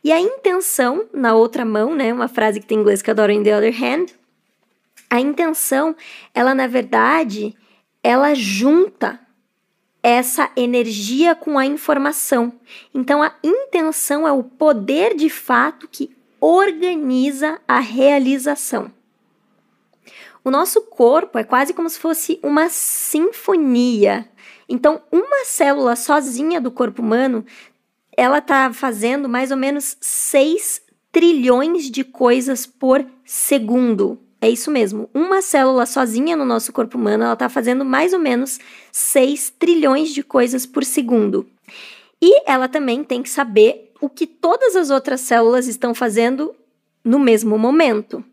E 0.03 0.11
a 0.11 0.19
intenção, 0.19 1.07
na 1.13 1.35
outra 1.35 1.63
mão, 1.63 1.95
né, 1.95 2.11
uma 2.11 2.27
frase 2.27 2.59
que 2.59 2.67
tem 2.67 2.79
em 2.79 2.81
inglês 2.81 3.03
que 3.03 3.11
eu 3.11 3.13
adoro, 3.13 3.33
in 3.33 3.43
the 3.43 3.55
other 3.55 3.75
hand, 3.75 4.15
a 5.13 5.21
intenção, 5.21 5.95
ela 6.33 6.55
na 6.55 6.67
verdade, 6.67 7.55
ela 8.03 8.33
junta 8.33 9.21
essa 10.03 10.51
energia 10.57 11.35
com 11.35 11.59
a 11.59 11.67
informação. 11.67 12.59
Então, 12.95 13.23
a 13.23 13.35
intenção 13.45 14.27
é 14.27 14.33
o 14.33 14.43
poder 14.43 15.15
de 15.15 15.29
fato 15.29 15.87
que 15.87 16.17
organiza 16.41 17.61
a 17.69 17.79
realização. 17.79 18.91
O 20.43 20.51
nosso 20.51 20.81
corpo 20.81 21.39
é 21.39 21.45
quase 21.45 21.75
como 21.75 21.91
se 21.91 21.99
fosse 21.99 22.41
uma 22.43 22.71
sinfonia. 22.71 24.27
Então, 24.67 25.03
uma 25.13 25.45
célula 25.45 25.95
sozinha 25.95 26.59
do 26.59 26.71
corpo 26.71 27.03
humano, 27.03 27.45
ela 28.17 28.39
está 28.39 28.73
fazendo 28.73 29.29
mais 29.29 29.51
ou 29.51 29.59
menos 29.59 29.95
6 30.01 30.81
trilhões 31.13 31.91
de 31.91 32.03
coisas 32.03 32.65
por 32.65 33.05
segundo. 33.27 34.19
É 34.43 34.51
isso 34.51 34.73
mesmo. 34.73 35.09
Uma 35.15 35.41
célula 35.41 35.87
sozinha 35.87 36.35
no 36.37 36.45
nosso 36.45 36.73
corpo 36.73 36.99
humano, 36.99 37.23
ela 37.23 37.35
está 37.35 37.49
fazendo 37.49 37.85
mais 37.85 38.13
ou 38.13 38.19
menos 38.19 38.59
6 38.91 39.55
trilhões 39.57 40.13
de 40.13 40.25
coisas 40.25 40.67
por 40.67 40.85
segundo. 40.85 41.49
E 42.21 42.43
ela 42.45 42.67
também 42.67 43.05
tem 43.05 43.23
que 43.23 43.31
saber 43.31 43.93
o 44.01 44.09
que 44.09 44.27
todas 44.27 44.75
as 44.75 44.91
outras 44.91 45.21
células 45.21 45.69
estão 45.69 45.95
fazendo 45.95 46.53
no 47.05 47.21
mesmo 47.21 47.57
momento. 47.57 48.25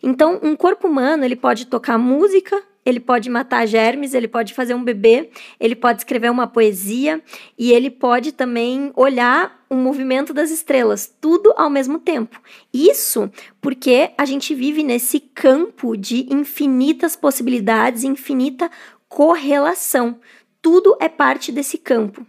Então, 0.00 0.38
um 0.40 0.54
corpo 0.54 0.86
humano, 0.86 1.24
ele 1.24 1.34
pode 1.34 1.66
tocar 1.66 1.98
música, 1.98 2.62
ele 2.84 3.00
pode 3.00 3.28
matar 3.28 3.66
germes, 3.66 4.14
ele 4.14 4.28
pode 4.28 4.54
fazer 4.54 4.74
um 4.74 4.82
bebê, 4.82 5.30
ele 5.58 5.76
pode 5.76 6.00
escrever 6.00 6.30
uma 6.30 6.46
poesia 6.46 7.22
e 7.58 7.72
ele 7.72 7.90
pode 7.90 8.32
também 8.32 8.90
olhar 8.96 9.60
o 9.68 9.74
movimento 9.74 10.32
das 10.32 10.50
estrelas, 10.50 11.12
tudo 11.20 11.52
ao 11.56 11.70
mesmo 11.70 11.98
tempo. 11.98 12.40
Isso 12.72 13.30
porque 13.60 14.10
a 14.16 14.24
gente 14.24 14.54
vive 14.54 14.82
nesse 14.82 15.20
campo 15.20 15.96
de 15.96 16.26
infinitas 16.32 17.14
possibilidades, 17.14 18.02
infinita 18.02 18.70
correlação. 19.08 20.18
Tudo 20.62 20.96
é 21.00 21.08
parte 21.08 21.52
desse 21.52 21.78
campo. 21.78 22.26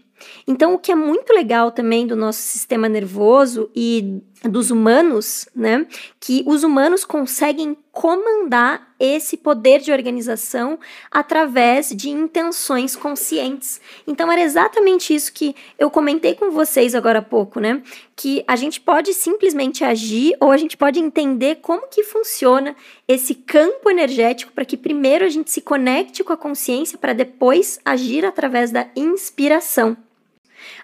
Então, 0.48 0.74
o 0.74 0.79
que 0.79 0.91
é 0.91 0.96
muito 0.96 1.34
legal 1.34 1.72
também 1.72 2.05
do 2.05 2.15
nosso 2.15 2.39
sistema 2.41 2.88
nervoso 2.88 3.70
e 3.75 4.22
dos 4.44 4.72
humanos, 4.72 5.48
né, 5.56 5.86
que 6.20 6.44
os 6.48 6.64
humanos 6.64 7.06
conseguem 7.06 7.78
comandar 7.92 8.90
esse 9.00 9.36
poder 9.36 9.80
de 9.82 9.92
organização 9.92 10.80
através 11.12 11.90
de 11.90 12.10
intenções 12.10 12.96
conscientes. 12.96 13.82
Então 14.08 14.32
era 14.32 14.42
exatamente 14.42 15.14
isso 15.14 15.34
que 15.34 15.56
eu 15.78 15.92
comentei 15.92 16.36
com 16.36 16.52
vocês 16.52 16.96
agora 16.96 17.20
há 17.20 17.22
pouco, 17.22 17.60
né? 17.60 17.84
Que 18.16 18.44
a 18.48 18.56
gente 18.56 18.80
pode 18.80 19.14
simplesmente 19.14 19.84
agir 19.84 20.36
ou 20.40 20.52
a 20.52 20.58
gente 20.58 20.78
pode 20.78 21.00
entender 21.00 21.58
como 21.62 21.88
que 21.88 22.04
funciona 22.04 22.76
esse 23.08 23.36
campo 23.36 23.90
energético 23.90 24.54
para 24.54 24.66
que 24.66 24.78
primeiro 24.78 25.26
a 25.26 25.30
gente 25.30 25.52
se 25.52 25.62
conecte 25.62 26.24
com 26.24 26.32
a 26.32 26.38
consciência 26.38 26.98
para 26.98 27.14
depois 27.14 27.80
agir 27.84 28.26
através 28.26 28.72
da 28.72 28.88
inspiração. 28.96 29.98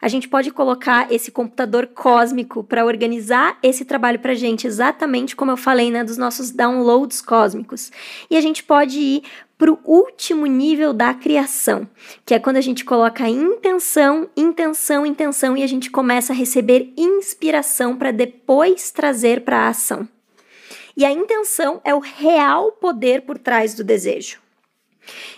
A 0.01 0.07
gente 0.07 0.27
pode 0.27 0.51
colocar 0.51 1.11
esse 1.11 1.31
computador 1.31 1.87
cósmico 1.87 2.63
para 2.63 2.85
organizar 2.85 3.57
esse 3.61 3.85
trabalho 3.85 4.19
para 4.19 4.31
a 4.31 4.35
gente, 4.35 4.67
exatamente 4.67 5.35
como 5.35 5.51
eu 5.51 5.57
falei, 5.57 5.91
né, 5.91 6.03
dos 6.03 6.17
nossos 6.17 6.51
downloads 6.51 7.21
cósmicos. 7.21 7.91
E 8.29 8.37
a 8.37 8.41
gente 8.41 8.63
pode 8.63 8.99
ir 8.99 9.23
para 9.57 9.71
o 9.71 9.79
último 9.83 10.45
nível 10.45 10.93
da 10.93 11.13
criação, 11.13 11.89
que 12.25 12.33
é 12.33 12.39
quando 12.39 12.57
a 12.57 12.61
gente 12.61 12.85
coloca 12.85 13.27
intenção, 13.27 14.29
intenção, 14.37 15.05
intenção 15.05 15.57
e 15.57 15.63
a 15.63 15.67
gente 15.67 15.89
começa 15.89 16.31
a 16.31 16.35
receber 16.35 16.93
inspiração 16.95 17.95
para 17.95 18.11
depois 18.11 18.91
trazer 18.91 19.41
para 19.41 19.61
a 19.61 19.69
ação. 19.69 20.07
E 20.95 21.05
a 21.05 21.11
intenção 21.11 21.81
é 21.83 21.93
o 21.93 21.99
real 21.99 22.71
poder 22.73 23.21
por 23.21 23.37
trás 23.37 23.73
do 23.73 23.83
desejo. 23.83 24.39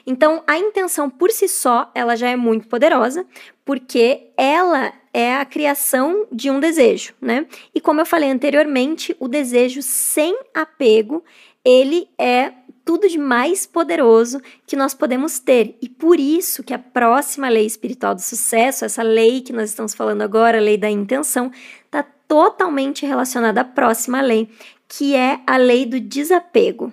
Então, 0.05 0.43
a 0.47 0.57
intenção 0.57 1.09
por 1.09 1.31
si 1.31 1.47
só, 1.47 1.91
ela 1.93 2.15
já 2.15 2.29
é 2.29 2.35
muito 2.35 2.67
poderosa, 2.67 3.25
porque 3.63 4.31
ela 4.37 4.93
é 5.13 5.35
a 5.35 5.45
criação 5.45 6.27
de 6.31 6.49
um 6.49 6.59
desejo, 6.59 7.13
né? 7.21 7.45
E 7.73 7.81
como 7.81 8.01
eu 8.01 8.05
falei 8.05 8.29
anteriormente, 8.29 9.15
o 9.19 9.27
desejo 9.27 9.81
sem 9.81 10.37
apego, 10.53 11.23
ele 11.63 12.07
é 12.17 12.53
tudo 12.89 13.07
de 13.07 13.19
mais 13.19 13.67
poderoso 13.67 14.41
que 14.65 14.75
nós 14.75 14.95
podemos 14.95 15.39
ter. 15.39 15.77
E 15.79 15.87
por 15.87 16.19
isso 16.19 16.63
que 16.63 16.73
a 16.73 16.79
próxima 16.79 17.47
lei 17.47 17.65
espiritual 17.65 18.15
do 18.15 18.21
sucesso, 18.21 18.83
essa 18.83 19.03
lei 19.03 19.41
que 19.41 19.53
nós 19.53 19.69
estamos 19.69 19.93
falando 19.93 20.23
agora, 20.23 20.57
a 20.57 20.61
lei 20.61 20.75
da 20.75 20.89
intenção, 20.89 21.51
está 21.85 22.01
totalmente 22.01 23.05
relacionada 23.05 23.61
à 23.61 23.63
próxima 23.63 24.21
lei, 24.21 24.49
que 24.87 25.15
é 25.15 25.39
a 25.45 25.57
lei 25.57 25.85
do 25.85 25.99
desapego. 25.99 26.91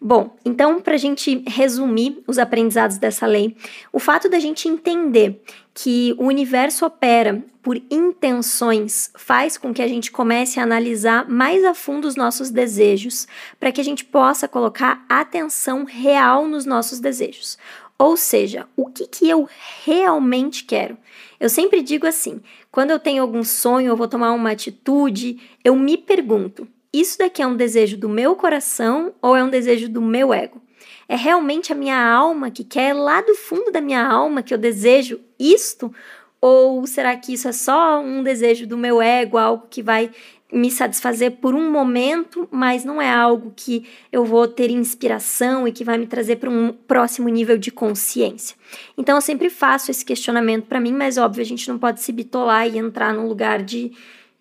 Bom, 0.00 0.36
então, 0.44 0.80
para 0.80 0.94
a 0.94 0.98
gente 0.98 1.42
resumir 1.46 2.22
os 2.26 2.38
aprendizados 2.38 2.98
dessa 2.98 3.26
lei, 3.26 3.56
o 3.92 3.98
fato 3.98 4.28
da 4.28 4.38
gente 4.38 4.68
entender 4.68 5.42
que 5.72 6.14
o 6.18 6.26
universo 6.26 6.84
opera 6.84 7.42
por 7.62 7.80
intenções 7.90 9.10
faz 9.16 9.56
com 9.56 9.72
que 9.72 9.80
a 9.80 9.88
gente 9.88 10.12
comece 10.12 10.60
a 10.60 10.62
analisar 10.62 11.28
mais 11.28 11.64
a 11.64 11.72
fundo 11.72 12.06
os 12.06 12.16
nossos 12.16 12.50
desejos, 12.50 13.26
para 13.58 13.72
que 13.72 13.80
a 13.80 13.84
gente 13.84 14.04
possa 14.04 14.46
colocar 14.46 15.04
atenção 15.08 15.84
real 15.84 16.46
nos 16.46 16.66
nossos 16.66 17.00
desejos. 17.00 17.56
Ou 17.98 18.16
seja, 18.16 18.66
o 18.76 18.86
que, 18.86 19.06
que 19.06 19.28
eu 19.28 19.48
realmente 19.84 20.64
quero? 20.64 20.98
Eu 21.40 21.48
sempre 21.48 21.80
digo 21.80 22.06
assim: 22.06 22.40
quando 22.70 22.90
eu 22.90 22.98
tenho 22.98 23.22
algum 23.22 23.42
sonho, 23.42 23.88
eu 23.88 23.96
vou 23.96 24.08
tomar 24.08 24.32
uma 24.32 24.50
atitude, 24.50 25.40
eu 25.64 25.74
me 25.76 25.96
pergunto: 25.96 26.68
isso 27.00 27.18
daqui 27.18 27.42
é 27.42 27.46
um 27.46 27.56
desejo 27.56 27.96
do 27.96 28.08
meu 28.08 28.36
coração 28.36 29.12
ou 29.20 29.36
é 29.36 29.42
um 29.42 29.50
desejo 29.50 29.88
do 29.88 30.00
meu 30.00 30.32
ego? 30.32 30.62
É 31.08 31.16
realmente 31.16 31.72
a 31.72 31.76
minha 31.76 31.98
alma 31.98 32.50
que 32.50 32.64
quer 32.64 32.94
lá 32.94 33.20
do 33.20 33.34
fundo 33.34 33.70
da 33.70 33.80
minha 33.80 34.06
alma 34.06 34.42
que 34.42 34.54
eu 34.54 34.58
desejo 34.58 35.20
isto? 35.38 35.92
Ou 36.40 36.86
será 36.86 37.16
que 37.16 37.32
isso 37.32 37.48
é 37.48 37.52
só 37.52 38.00
um 38.00 38.22
desejo 38.22 38.66
do 38.66 38.76
meu 38.76 39.00
ego, 39.00 39.38
algo 39.38 39.66
que 39.68 39.82
vai 39.82 40.10
me 40.52 40.70
satisfazer 40.70 41.32
por 41.32 41.54
um 41.54 41.70
momento, 41.70 42.48
mas 42.50 42.84
não 42.84 43.02
é 43.02 43.10
algo 43.10 43.52
que 43.56 43.84
eu 44.12 44.24
vou 44.24 44.46
ter 44.46 44.70
inspiração 44.70 45.66
e 45.66 45.72
que 45.72 45.82
vai 45.82 45.98
me 45.98 46.06
trazer 46.06 46.36
para 46.36 46.48
um 46.48 46.72
próximo 46.72 47.28
nível 47.28 47.58
de 47.58 47.72
consciência. 47.72 48.56
Então 48.96 49.16
eu 49.16 49.20
sempre 49.20 49.50
faço 49.50 49.90
esse 49.90 50.04
questionamento 50.04 50.66
para 50.66 50.80
mim, 50.80 50.92
mas 50.92 51.18
óbvio, 51.18 51.42
a 51.42 51.46
gente 51.46 51.68
não 51.68 51.76
pode 51.76 52.00
se 52.00 52.12
bitolar 52.12 52.68
e 52.68 52.78
entrar 52.78 53.12
num 53.12 53.26
lugar 53.26 53.62
de 53.62 53.90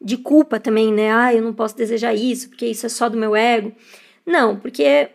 de 0.04 0.18
culpa 0.18 0.60
também, 0.60 0.92
né? 0.92 1.12
Ah, 1.14 1.34
eu 1.34 1.42
não 1.42 1.54
posso 1.54 1.76
desejar 1.78 2.14
isso, 2.14 2.50
porque 2.50 2.66
isso 2.66 2.86
é 2.86 2.90
só 2.90 3.08
do 3.08 3.18
meu 3.18 3.36
ego. 3.36 3.72
Não, 4.26 4.58
porque 4.60 5.10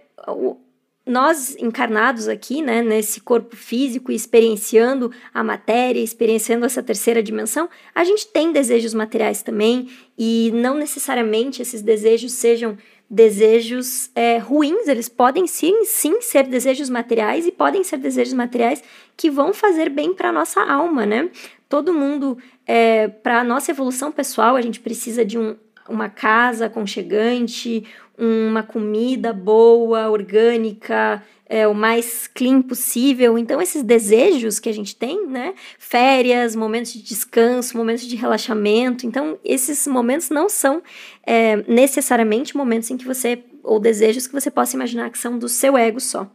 nós 1.06 1.56
encarnados 1.56 2.28
aqui, 2.28 2.60
né, 2.60 2.82
nesse 2.82 3.20
corpo 3.20 3.56
físico, 3.56 4.12
experienciando 4.12 5.10
a 5.32 5.42
matéria, 5.42 6.00
experienciando 6.00 6.66
essa 6.66 6.82
terceira 6.82 7.22
dimensão, 7.22 7.68
a 7.94 8.04
gente 8.04 8.26
tem 8.28 8.52
desejos 8.52 8.92
materiais 8.92 9.42
também, 9.42 9.88
e 10.18 10.50
não 10.54 10.74
necessariamente 10.74 11.62
esses 11.62 11.80
desejos 11.80 12.32
sejam 12.32 12.76
desejos 13.10 14.10
é, 14.14 14.36
ruins, 14.36 14.86
eles 14.86 15.08
podem 15.08 15.46
sim, 15.46 15.82
sim 15.84 16.20
ser 16.20 16.46
desejos 16.46 16.90
materiais 16.90 17.46
e 17.46 17.52
podem 17.52 17.82
ser 17.82 17.96
desejos 17.96 18.34
materiais 18.34 18.82
que 19.16 19.30
vão 19.30 19.54
fazer 19.54 19.88
bem 19.88 20.12
para 20.12 20.30
nossa 20.30 20.60
alma, 20.60 21.06
né? 21.06 21.30
Todo 21.70 21.94
mundo 21.94 22.36
é, 22.68 23.08
para 23.08 23.40
a 23.40 23.44
nossa 23.44 23.70
evolução 23.70 24.12
pessoal, 24.12 24.54
a 24.54 24.60
gente 24.60 24.78
precisa 24.78 25.24
de 25.24 25.38
um, 25.38 25.56
uma 25.88 26.10
casa 26.10 26.66
aconchegante, 26.66 27.82
uma 28.18 28.62
comida 28.62 29.32
boa, 29.32 30.10
orgânica, 30.10 31.24
é, 31.48 31.66
o 31.66 31.74
mais 31.74 32.26
clean 32.26 32.60
possível. 32.60 33.38
Então, 33.38 33.62
esses 33.62 33.82
desejos 33.82 34.58
que 34.58 34.68
a 34.68 34.74
gente 34.74 34.94
tem, 34.94 35.26
né? 35.26 35.54
Férias, 35.78 36.54
momentos 36.54 36.92
de 36.92 37.00
descanso, 37.00 37.74
momentos 37.74 38.06
de 38.06 38.16
relaxamento. 38.16 39.06
Então, 39.06 39.38
esses 39.42 39.86
momentos 39.86 40.28
não 40.28 40.46
são 40.46 40.82
é, 41.24 41.56
necessariamente 41.66 42.54
momentos 42.54 42.90
em 42.90 42.98
que 42.98 43.06
você, 43.06 43.42
ou 43.62 43.80
desejos 43.80 44.26
que 44.26 44.34
você 44.34 44.50
possa 44.50 44.76
imaginar 44.76 45.08
que 45.08 45.16
são 45.16 45.38
do 45.38 45.48
seu 45.48 45.78
ego 45.78 46.00
só. 46.00 46.30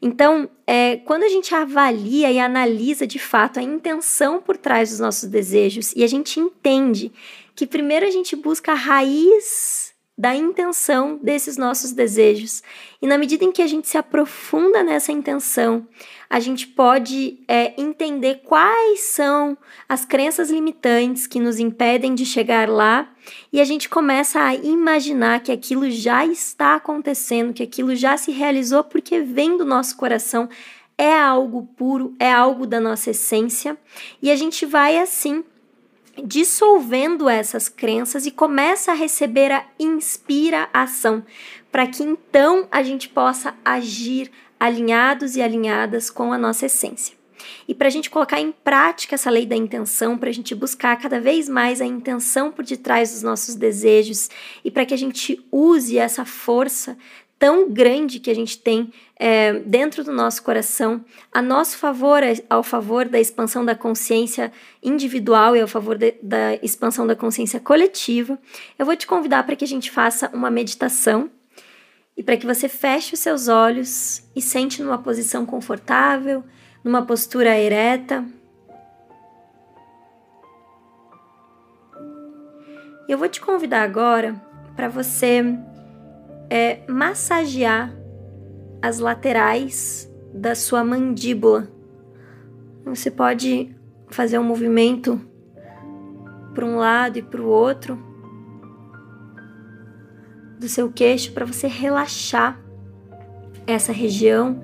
Então, 0.00 0.48
é, 0.66 0.96
quando 0.98 1.24
a 1.24 1.28
gente 1.28 1.54
avalia 1.54 2.30
e 2.30 2.38
analisa 2.38 3.06
de 3.06 3.18
fato 3.18 3.58
a 3.58 3.62
intenção 3.62 4.40
por 4.40 4.56
trás 4.56 4.90
dos 4.90 5.00
nossos 5.00 5.28
desejos 5.28 5.92
e 5.96 6.04
a 6.04 6.06
gente 6.06 6.38
entende 6.38 7.12
que 7.54 7.66
primeiro 7.66 8.06
a 8.06 8.10
gente 8.10 8.36
busca 8.36 8.72
a 8.72 8.76
raiz 8.76 9.87
da 10.18 10.34
intenção 10.34 11.16
desses 11.22 11.56
nossos 11.56 11.92
desejos. 11.92 12.60
E 13.00 13.06
na 13.06 13.16
medida 13.16 13.44
em 13.44 13.52
que 13.52 13.62
a 13.62 13.68
gente 13.68 13.86
se 13.86 13.96
aprofunda 13.96 14.82
nessa 14.82 15.12
intenção, 15.12 15.86
a 16.28 16.40
gente 16.40 16.66
pode 16.66 17.38
é, 17.46 17.80
entender 17.80 18.42
quais 18.44 19.00
são 19.00 19.56
as 19.88 20.04
crenças 20.04 20.50
limitantes 20.50 21.28
que 21.28 21.38
nos 21.38 21.60
impedem 21.60 22.16
de 22.16 22.26
chegar 22.26 22.68
lá, 22.68 23.08
e 23.52 23.60
a 23.60 23.64
gente 23.64 23.88
começa 23.88 24.40
a 24.40 24.54
imaginar 24.56 25.40
que 25.40 25.52
aquilo 25.52 25.88
já 25.88 26.26
está 26.26 26.74
acontecendo, 26.74 27.52
que 27.52 27.62
aquilo 27.62 27.94
já 27.94 28.16
se 28.16 28.32
realizou 28.32 28.82
porque 28.82 29.20
vem 29.20 29.56
do 29.56 29.64
nosso 29.64 29.96
coração, 29.96 30.48
é 30.96 31.16
algo 31.16 31.68
puro, 31.76 32.14
é 32.18 32.32
algo 32.32 32.66
da 32.66 32.80
nossa 32.80 33.10
essência, 33.10 33.78
e 34.20 34.32
a 34.32 34.36
gente 34.36 34.66
vai 34.66 34.98
assim 34.98 35.44
dissolvendo 36.24 37.28
essas 37.28 37.68
crenças 37.68 38.26
e 38.26 38.30
começa 38.30 38.92
a 38.92 38.94
receber 38.94 39.50
a 39.52 39.64
inspiração, 39.78 41.24
para 41.70 41.86
que 41.86 42.02
então 42.02 42.66
a 42.70 42.82
gente 42.82 43.08
possa 43.08 43.54
agir 43.64 44.30
alinhados 44.58 45.36
e 45.36 45.42
alinhadas 45.42 46.10
com 46.10 46.32
a 46.32 46.38
nossa 46.38 46.66
essência. 46.66 47.16
E 47.66 47.74
para 47.74 47.88
a 47.88 47.90
gente 47.90 48.10
colocar 48.10 48.40
em 48.40 48.52
prática 48.52 49.14
essa 49.14 49.30
lei 49.30 49.46
da 49.46 49.56
intenção, 49.56 50.18
para 50.18 50.28
a 50.28 50.32
gente 50.32 50.54
buscar 50.54 50.96
cada 50.96 51.20
vez 51.20 51.48
mais 51.48 51.80
a 51.80 51.86
intenção 51.86 52.50
por 52.50 52.64
detrás 52.64 53.12
dos 53.12 53.22
nossos 53.22 53.54
desejos 53.54 54.28
e 54.64 54.70
para 54.70 54.84
que 54.84 54.94
a 54.94 54.98
gente 54.98 55.44
use 55.50 55.98
essa 55.98 56.24
força 56.24 56.96
tão 57.38 57.70
grande 57.70 58.18
que 58.18 58.30
a 58.30 58.34
gente 58.34 58.58
tem 58.58 58.92
é, 59.16 59.52
dentro 59.60 60.02
do 60.02 60.12
nosso 60.12 60.42
coração, 60.42 61.04
a 61.32 61.40
nosso 61.40 61.78
favor, 61.78 62.20
ao 62.50 62.62
favor 62.62 63.08
da 63.08 63.20
expansão 63.20 63.64
da 63.64 63.74
consciência 63.74 64.52
individual 64.82 65.54
e 65.54 65.60
ao 65.60 65.68
favor 65.68 65.96
de, 65.96 66.14
da 66.22 66.54
expansão 66.56 67.06
da 67.06 67.14
consciência 67.14 67.60
coletiva, 67.60 68.38
eu 68.78 68.84
vou 68.84 68.96
te 68.96 69.06
convidar 69.06 69.44
para 69.44 69.54
que 69.54 69.64
a 69.64 69.68
gente 69.68 69.90
faça 69.90 70.28
uma 70.34 70.50
meditação 70.50 71.30
e 72.16 72.22
para 72.22 72.36
que 72.36 72.46
você 72.46 72.68
feche 72.68 73.14
os 73.14 73.20
seus 73.20 73.46
olhos 73.46 74.24
e 74.34 74.42
sente 74.42 74.82
numa 74.82 74.98
posição 74.98 75.46
confortável, 75.46 76.42
numa 76.82 77.02
postura 77.02 77.56
ereta. 77.56 78.24
Eu 83.08 83.16
vou 83.16 83.28
te 83.28 83.40
convidar 83.40 83.82
agora 83.82 84.34
para 84.74 84.88
você 84.88 85.42
é, 86.50 86.80
massagear 86.88 87.94
as 88.80 88.98
laterais 88.98 90.10
da 90.32 90.54
sua 90.54 90.84
mandíbula. 90.84 91.68
Você 92.84 93.10
pode 93.10 93.74
fazer 94.08 94.38
um 94.38 94.44
movimento 94.44 95.20
para 96.54 96.64
um 96.64 96.76
lado 96.76 97.18
e 97.18 97.22
para 97.22 97.40
o 97.40 97.46
outro 97.46 97.98
do 100.58 100.68
seu 100.68 100.90
queixo 100.90 101.32
para 101.32 101.44
você 101.44 101.66
relaxar 101.66 102.60
essa 103.66 103.92
região, 103.92 104.60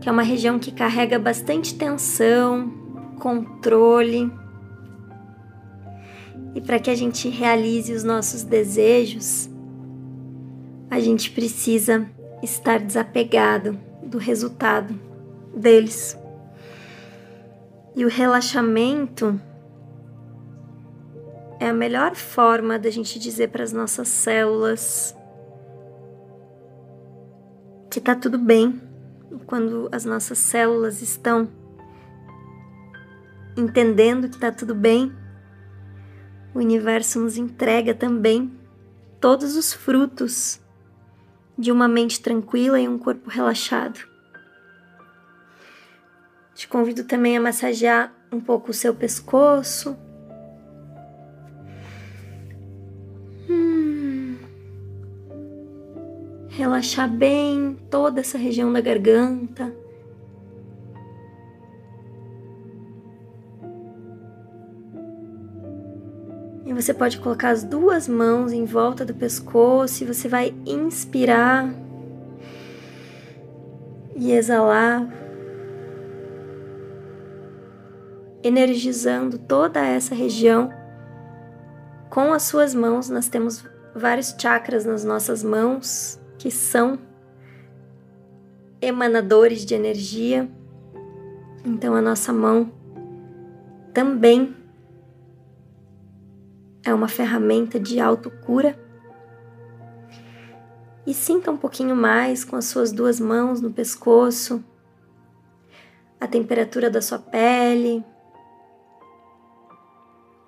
que 0.00 0.08
é 0.08 0.12
uma 0.12 0.22
região 0.22 0.58
que 0.58 0.72
carrega 0.72 1.18
bastante 1.18 1.74
tensão, 1.74 2.70
controle. 3.18 4.30
E 6.54 6.60
para 6.60 6.78
que 6.78 6.90
a 6.90 6.94
gente 6.94 7.28
realize 7.28 7.92
os 7.92 8.02
nossos 8.02 8.42
desejos, 8.42 9.48
a 10.90 11.00
gente 11.00 11.30
precisa 11.30 12.08
estar 12.42 12.78
desapegado 12.78 13.78
do 14.02 14.18
resultado 14.18 14.98
deles. 15.54 16.16
E 17.94 18.04
o 18.04 18.08
relaxamento 18.08 19.40
é 21.58 21.68
a 21.68 21.72
melhor 21.72 22.14
forma 22.14 22.78
da 22.78 22.90
gente 22.90 23.18
dizer 23.18 23.48
para 23.48 23.64
as 23.64 23.72
nossas 23.72 24.08
células 24.08 25.16
que 27.90 28.00
tá 28.00 28.14
tudo 28.14 28.38
bem. 28.38 28.80
Quando 29.46 29.88
as 29.90 30.04
nossas 30.04 30.38
células 30.38 31.02
estão 31.02 31.48
entendendo 33.56 34.28
que 34.28 34.38
tá 34.38 34.52
tudo 34.52 34.74
bem, 34.74 35.12
o 36.54 36.58
universo 36.58 37.18
nos 37.18 37.38
entrega 37.38 37.94
também 37.94 38.52
todos 39.20 39.56
os 39.56 39.72
frutos 39.72 40.60
de 41.58 41.72
uma 41.72 41.88
mente 41.88 42.20
tranquila 42.20 42.80
e 42.80 42.88
um 42.88 42.98
corpo 42.98 43.30
relaxado. 43.30 44.00
Te 46.54 46.66
convido 46.66 47.04
também 47.04 47.36
a 47.36 47.40
massagear 47.40 48.12
um 48.32 48.40
pouco 48.40 48.70
o 48.70 48.74
seu 48.74 48.94
pescoço 48.94 49.96
relaxar 56.56 57.08
bem 57.08 57.76
toda 57.90 58.20
essa 58.20 58.38
região 58.38 58.72
da 58.72 58.80
garganta. 58.80 59.72
Você 66.76 66.92
pode 66.92 67.18
colocar 67.20 67.48
as 67.48 67.64
duas 67.64 68.06
mãos 68.06 68.52
em 68.52 68.66
volta 68.66 69.02
do 69.02 69.14
pescoço 69.14 70.04
e 70.04 70.06
você 70.06 70.28
vai 70.28 70.54
inspirar 70.66 71.74
e 74.14 74.30
exalar, 74.30 75.08
energizando 78.42 79.38
toda 79.38 79.80
essa 79.80 80.14
região 80.14 80.70
com 82.10 82.34
as 82.34 82.42
suas 82.42 82.74
mãos. 82.74 83.08
Nós 83.08 83.26
temos 83.26 83.64
vários 83.94 84.36
chakras 84.38 84.84
nas 84.84 85.02
nossas 85.02 85.42
mãos 85.42 86.20
que 86.36 86.50
são 86.50 86.98
emanadores 88.82 89.64
de 89.64 89.74
energia. 89.74 90.46
Então 91.64 91.94
a 91.94 92.02
nossa 92.02 92.34
mão 92.34 92.70
também 93.94 94.54
é 96.90 96.94
uma 96.94 97.08
ferramenta 97.08 97.78
de 97.78 98.00
autocura. 98.00 98.78
E 101.06 101.14
sinta 101.14 101.50
um 101.50 101.56
pouquinho 101.56 101.94
mais 101.94 102.44
com 102.44 102.56
as 102.56 102.64
suas 102.66 102.90
duas 102.92 103.20
mãos 103.20 103.60
no 103.60 103.72
pescoço, 103.72 104.64
a 106.20 106.26
temperatura 106.26 106.90
da 106.90 107.00
sua 107.00 107.18
pele, 107.18 108.04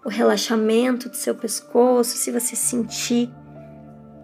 o 0.05 0.09
relaxamento 0.09 1.09
do 1.09 1.17
seu 1.17 1.35
pescoço, 1.35 2.17
se 2.17 2.31
você 2.31 2.57
sentir 2.57 3.31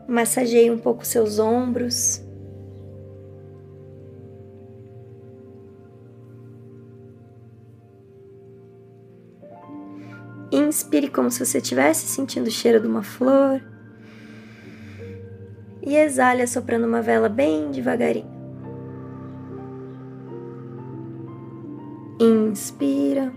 Massageie 0.06 0.70
um 0.70 0.78
pouco 0.78 1.04
seus 1.04 1.38
ombros. 1.38 2.23
Inspire 10.74 11.08
como 11.08 11.30
se 11.30 11.38
você 11.38 11.58
estivesse 11.58 12.04
sentindo 12.08 12.48
o 12.48 12.50
cheiro 12.50 12.80
de 12.80 12.88
uma 12.88 13.04
flor. 13.04 13.62
E 15.80 15.94
exale 15.94 16.42
assoprando 16.42 16.84
uma 16.84 17.00
vela 17.00 17.28
bem 17.28 17.70
devagarinho. 17.70 18.26
Inspira. 22.18 23.32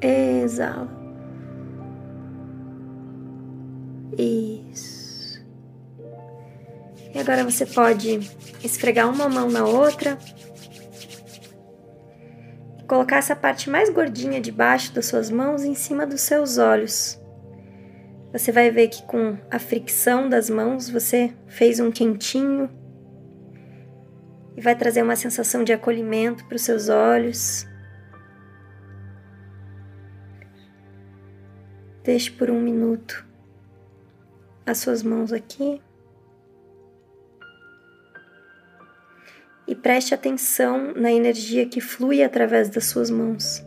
Exala. 0.00 0.88
Isso. 4.16 5.44
E 7.12 7.18
agora 7.18 7.42
você 7.42 7.66
pode 7.66 8.20
esfregar 8.62 9.10
uma 9.10 9.28
mão 9.28 9.50
na 9.50 9.64
outra. 9.64 10.16
Colocar 12.90 13.18
essa 13.18 13.36
parte 13.36 13.70
mais 13.70 13.88
gordinha 13.88 14.40
de 14.40 14.50
baixo 14.50 14.92
das 14.92 15.06
suas 15.06 15.30
mãos 15.30 15.62
em 15.62 15.76
cima 15.76 16.04
dos 16.04 16.22
seus 16.22 16.58
olhos. 16.58 17.16
Você 18.32 18.50
vai 18.50 18.68
ver 18.68 18.88
que 18.88 19.04
com 19.04 19.38
a 19.48 19.60
fricção 19.60 20.28
das 20.28 20.50
mãos 20.50 20.90
você 20.90 21.32
fez 21.46 21.78
um 21.78 21.92
quentinho 21.92 22.68
e 24.56 24.60
vai 24.60 24.74
trazer 24.74 25.02
uma 25.02 25.14
sensação 25.14 25.62
de 25.62 25.72
acolhimento 25.72 26.44
para 26.46 26.56
os 26.56 26.62
seus 26.62 26.88
olhos. 26.88 27.64
Deixe 32.02 32.28
por 32.28 32.50
um 32.50 32.60
minuto 32.60 33.24
as 34.66 34.78
suas 34.78 35.00
mãos 35.04 35.32
aqui. 35.32 35.80
E 39.70 39.74
preste 39.76 40.12
atenção 40.12 40.92
na 40.96 41.12
energia 41.12 41.64
que 41.64 41.80
flui 41.80 42.24
através 42.24 42.68
das 42.68 42.86
suas 42.86 43.08
mãos. 43.08 43.64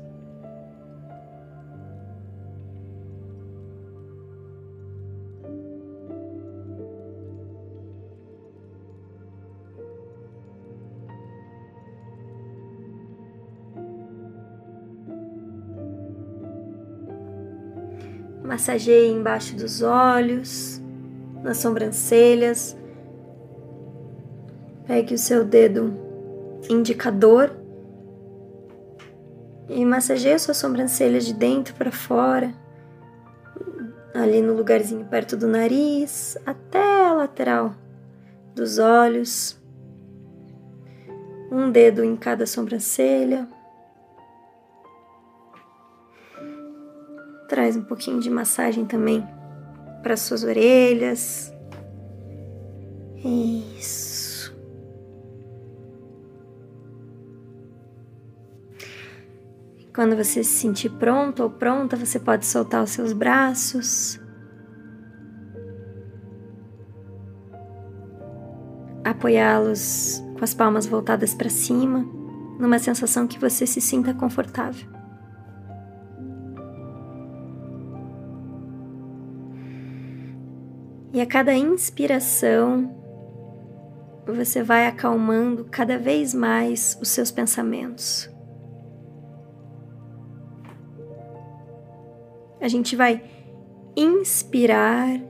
Massageie 18.44 19.10
embaixo 19.10 19.56
dos 19.56 19.82
olhos 19.82 20.82
nas 21.42 21.60
sobrancelhas. 21.60 22.83
Pegue 24.86 25.16
o 25.16 25.18
seu 25.18 25.46
dedo 25.46 25.94
indicador 26.70 27.52
e 29.70 29.86
massageie 29.86 30.38
suas 30.38 30.58
sobrancelhas 30.58 31.26
de 31.26 31.34
dentro 31.34 31.74
para 31.76 31.92
fora, 31.92 32.54
ali 34.14 34.42
no 34.42 34.54
lugarzinho 34.54 35.06
perto 35.06 35.36
do 35.38 35.48
nariz, 35.48 36.38
até 36.46 37.06
a 37.06 37.14
lateral 37.14 37.74
dos 38.54 38.78
olhos. 38.78 39.60
Um 41.52 41.72
dedo 41.72 42.04
em 42.04 42.16
cada 42.16 42.46
sobrancelha. 42.46 43.48
Traz 47.48 47.78
um 47.78 47.84
pouquinho 47.84 48.20
de 48.20 48.30
massagem 48.30 48.86
também 48.86 49.26
para 50.02 50.18
suas 50.18 50.44
orelhas. 50.44 51.54
Isso. 53.24 54.13
Quando 59.94 60.16
você 60.16 60.44
se 60.44 60.50
sentir 60.50 60.90
pronto 60.90 61.44
ou 61.44 61.50
pronta, 61.52 61.96
você 61.96 62.20
pode 62.20 62.48
soltar 62.48 62.84
os 62.84 62.90
seus 62.90 63.14
braços. 63.14 64.20
Apoiá-los 69.04 70.24
com 70.36 70.44
as 70.44 70.54
palmas 70.54 70.88
voltadas 70.88 71.36
para 71.36 71.50
cima, 71.50 72.04
numa 72.60 72.80
sensação 72.80 73.28
que 73.28 73.38
você 73.38 73.68
se 73.68 73.80
sinta 73.80 74.16
confortável. 74.16 74.88
E 81.14 81.22
a 81.22 81.28
cada 81.28 81.54
inspiração, 81.54 82.92
você 84.26 84.64
vai 84.64 84.88
acalmando 84.88 85.66
cada 85.66 86.00
vez 86.00 86.34
mais 86.34 86.98
os 87.00 87.10
seus 87.10 87.30
pensamentos. 87.30 88.33
A 92.64 92.68
gente 92.68 92.96
vai 92.96 93.24
inspirar 93.96 95.22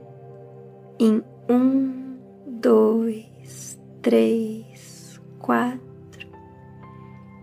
em 0.98 1.22
um, 1.50 2.16
dois, 2.46 3.78
três, 4.00 5.20
quatro. 5.38 6.26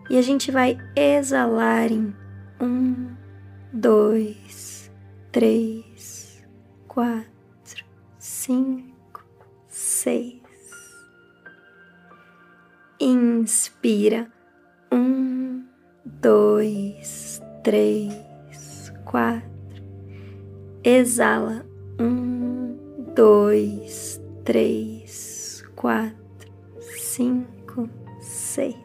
E 0.10 0.18
a 0.18 0.22
gente 0.24 0.50
vai 0.50 0.76
exalar 0.96 1.92
em 1.92 2.16
um, 2.60 3.16
dois, 3.72 4.92
três, 5.32 6.44
quatro 6.88 7.32
cinco, 8.42 9.24
seis. 9.68 10.42
Inspira, 13.00 14.32
um, 14.92 15.64
dois, 16.04 17.40
três, 17.64 18.92
quatro. 19.06 19.61
Exala, 20.84 21.66
um, 22.00 22.76
dois, 23.16 24.22
três, 24.44 25.64
quatro, 25.76 26.52
cinco, 26.80 27.90
seis. 28.20 28.76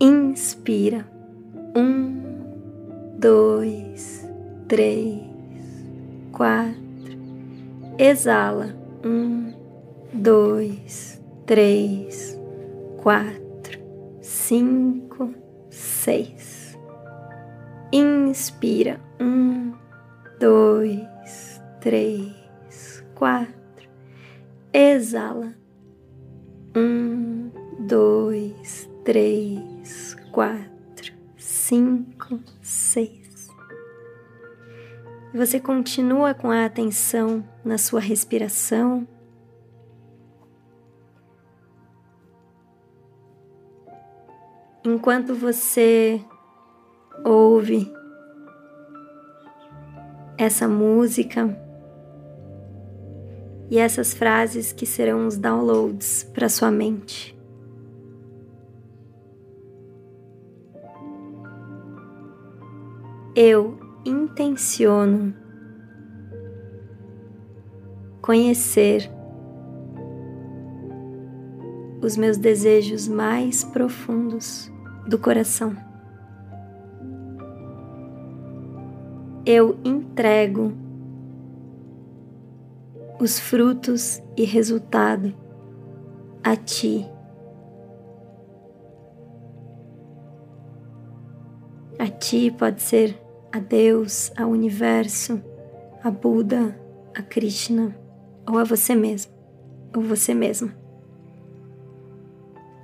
Inspira, 0.00 1.06
um, 1.76 2.22
dois, 3.18 4.26
três, 4.68 5.22
quatro 6.32 6.90
exala. 8.00 8.74
Um, 9.04 9.52
dois, 10.12 11.20
três, 11.44 12.38
quatro, 12.96 13.78
cinco, 14.22 15.34
seis. 15.68 16.78
Inspira. 17.92 18.98
Um, 19.20 19.72
dois, 20.40 21.62
três, 21.82 23.04
quatro. 23.14 23.54
Exala. 24.72 25.54
Um, 26.74 27.50
dois, 27.78 28.90
três, 29.04 30.16
quatro, 30.32 31.12
cinco, 31.36 32.40
seis. 32.62 33.50
Você 35.34 35.60
continua 35.60 36.32
com 36.32 36.50
a 36.50 36.64
atenção 36.64 37.44
na 37.62 37.76
sua 37.76 38.00
respiração. 38.00 39.06
Enquanto 44.82 45.34
você 45.34 46.24
ouve 47.22 47.99
essa 50.40 50.66
música 50.66 51.54
e 53.70 53.78
essas 53.78 54.14
frases 54.14 54.72
que 54.72 54.86
serão 54.86 55.26
os 55.26 55.36
downloads 55.36 56.24
para 56.32 56.48
sua 56.48 56.70
mente. 56.70 57.38
Eu 63.36 63.78
intenciono 64.02 65.34
conhecer 68.22 69.10
os 72.00 72.16
meus 72.16 72.38
desejos 72.38 73.06
mais 73.06 73.62
profundos 73.62 74.72
do 75.06 75.18
coração. 75.18 75.89
Eu 79.52 79.76
entrego 79.84 80.72
os 83.18 83.40
frutos 83.40 84.22
e 84.36 84.44
resultado 84.44 85.34
a 86.40 86.54
Ti. 86.54 87.04
A 91.98 92.06
Ti 92.06 92.54
pode 92.56 92.80
ser 92.80 93.20
a 93.50 93.58
Deus, 93.58 94.30
ao 94.36 94.50
universo, 94.50 95.42
a 96.00 96.12
Buda, 96.12 96.80
a 97.12 97.20
Krishna 97.20 97.92
ou 98.48 98.56
a 98.56 98.62
você 98.62 98.94
mesmo 98.94 99.32
ou 99.96 100.00
você 100.00 100.32
mesma. 100.32 100.72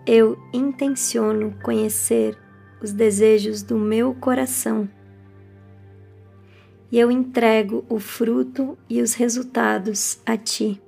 Eu 0.05 0.37
intenciono 0.53 1.57
conhecer 1.63 2.37
os 2.83 2.93
desejos 2.93 3.63
do 3.63 3.79
meu 3.79 4.13
coração 4.17 4.96
e 6.91 6.99
eu 6.99 7.11
entrego 7.11 7.85
o 7.89 7.99
fruto 7.99 8.79
e 8.89 9.03
os 9.03 9.15
resultados 9.15 10.21
a 10.25 10.37
Ti. 10.37 10.81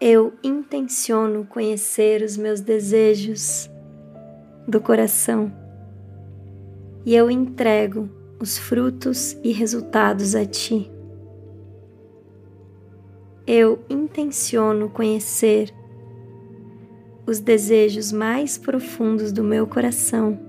Eu 0.00 0.32
intenciono 0.44 1.44
conhecer 1.44 2.22
os 2.22 2.36
meus 2.36 2.60
desejos 2.60 3.68
do 4.66 4.80
coração 4.80 5.52
e 7.04 7.14
eu 7.16 7.30
entrego 7.30 8.08
os 8.38 8.56
frutos 8.56 9.36
e 9.42 9.50
resultados 9.50 10.36
a 10.36 10.46
Ti. 10.46 10.90
Eu 13.44 13.82
intenciono 13.90 14.88
conhecer 14.88 15.74
os 17.26 17.40
desejos 17.40 18.12
mais 18.12 18.56
profundos 18.56 19.32
do 19.32 19.42
meu 19.42 19.66
coração 19.66 20.47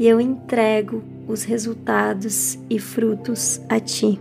e 0.00 0.08
eu 0.08 0.18
entrego 0.18 1.04
os 1.28 1.44
resultados 1.44 2.58
e 2.70 2.78
frutos 2.78 3.60
a 3.68 3.78
Ti. 3.78 4.18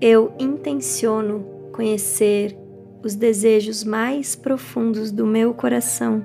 Eu 0.00 0.32
intenciono 0.38 1.44
conhecer 1.70 2.56
os 3.04 3.14
desejos 3.14 3.84
mais 3.84 4.34
profundos 4.34 5.12
do 5.12 5.26
meu 5.26 5.52
coração 5.52 6.24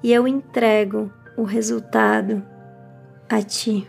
e 0.00 0.12
eu 0.12 0.28
entrego 0.28 1.12
o 1.36 1.42
resultado 1.42 2.40
a 3.28 3.42
Ti. 3.42 3.88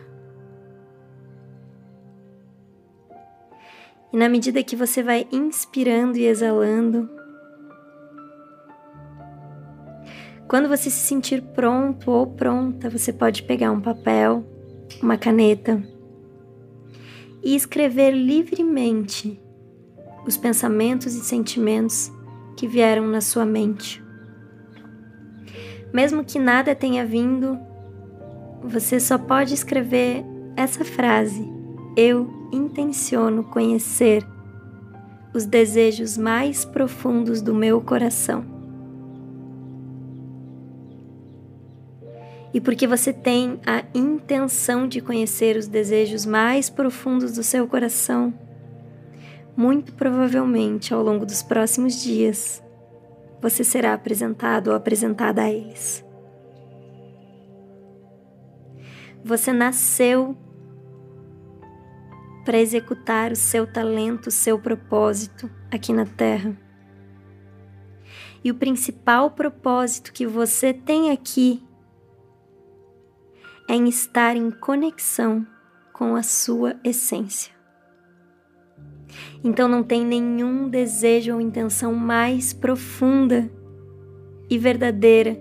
E 4.12 4.16
na 4.16 4.28
medida 4.28 4.60
que 4.64 4.74
você 4.74 5.04
vai 5.04 5.28
inspirando 5.30 6.18
e 6.18 6.26
exalando, 6.26 7.15
quando 10.48 10.68
você 10.68 10.88
se 10.90 11.00
sentir 11.00 11.42
pronto 11.42 12.10
ou 12.10 12.26
pronta, 12.26 12.88
você 12.88 13.12
pode 13.12 13.42
pegar 13.42 13.72
um 13.72 13.80
papel, 13.80 14.44
uma 15.02 15.16
caneta 15.16 15.82
e 17.42 17.54
escrever 17.54 18.12
livremente 18.12 19.40
os 20.26 20.36
pensamentos 20.36 21.14
e 21.14 21.20
sentimentos 21.20 22.12
que 22.56 22.66
vieram 22.66 23.06
na 23.06 23.20
sua 23.20 23.44
mente. 23.44 24.02
Mesmo 25.92 26.24
que 26.24 26.38
nada 26.38 26.74
tenha 26.74 27.04
vindo, 27.04 27.58
você 28.62 29.00
só 29.00 29.18
pode 29.18 29.52
escrever 29.52 30.24
essa 30.56 30.84
frase: 30.84 31.44
Eu 31.96 32.48
intenciono 32.52 33.44
conhecer 33.44 34.26
os 35.34 35.44
desejos 35.44 36.16
mais 36.16 36.64
profundos 36.64 37.42
do 37.42 37.54
meu 37.54 37.80
coração. 37.80 38.55
E 42.56 42.60
porque 42.60 42.86
você 42.86 43.12
tem 43.12 43.60
a 43.66 43.84
intenção 43.94 44.88
de 44.88 45.02
conhecer 45.02 45.58
os 45.58 45.68
desejos 45.68 46.24
mais 46.24 46.70
profundos 46.70 47.34
do 47.34 47.42
seu 47.42 47.68
coração, 47.68 48.32
muito 49.54 49.92
provavelmente 49.92 50.94
ao 50.94 51.02
longo 51.02 51.26
dos 51.26 51.42
próximos 51.42 52.02
dias, 52.02 52.64
você 53.42 53.62
será 53.62 53.92
apresentado 53.92 54.68
ou 54.68 54.74
apresentada 54.74 55.42
a 55.42 55.52
eles. 55.52 56.02
Você 59.22 59.52
nasceu 59.52 60.34
para 62.42 62.58
executar 62.58 63.32
o 63.32 63.36
seu 63.36 63.70
talento, 63.70 64.28
o 64.28 64.32
seu 64.32 64.58
propósito 64.58 65.50
aqui 65.70 65.92
na 65.92 66.06
Terra. 66.06 66.56
E 68.42 68.50
o 68.50 68.54
principal 68.54 69.32
propósito 69.32 70.10
que 70.10 70.26
você 70.26 70.72
tem 70.72 71.10
aqui 71.10 71.65
em 73.68 73.88
estar 73.88 74.36
em 74.36 74.50
conexão 74.50 75.46
com 75.92 76.14
a 76.14 76.22
sua 76.22 76.76
essência. 76.84 77.52
Então 79.42 79.68
não 79.68 79.82
tem 79.82 80.04
nenhum 80.04 80.68
desejo 80.68 81.34
ou 81.34 81.40
intenção 81.40 81.94
mais 81.94 82.52
profunda 82.52 83.50
e 84.48 84.58
verdadeira 84.58 85.36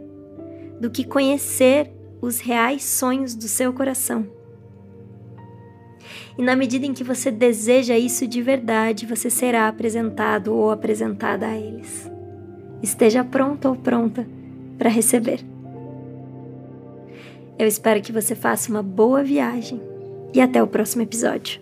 do 0.79 0.89
que 0.89 1.03
conhecer 1.03 1.91
os 2.21 2.39
reais 2.39 2.83
sonhos 2.83 3.35
do 3.35 3.47
seu 3.47 3.73
coração. 3.73 4.27
E 6.37 6.41
na 6.41 6.55
medida 6.55 6.85
em 6.85 6.93
que 6.93 7.03
você 7.03 7.31
deseja 7.31 7.97
isso 7.97 8.27
de 8.27 8.41
verdade, 8.41 9.05
você 9.05 9.29
será 9.29 9.67
apresentado 9.67 10.53
ou 10.53 10.69
apresentada 10.69 11.47
a 11.47 11.57
eles. 11.57 12.11
Esteja 12.83 13.23
pronto 13.23 13.69
ou 13.69 13.75
pronta 13.75 14.27
para 14.77 14.89
receber. 14.89 15.54
Eu 17.57 17.67
espero 17.67 18.01
que 18.01 18.11
você 18.11 18.35
faça 18.35 18.69
uma 18.69 18.83
boa 18.83 19.23
viagem 19.23 19.81
e 20.33 20.41
até 20.41 20.61
o 20.61 20.67
próximo 20.67 21.03
episódio. 21.03 21.61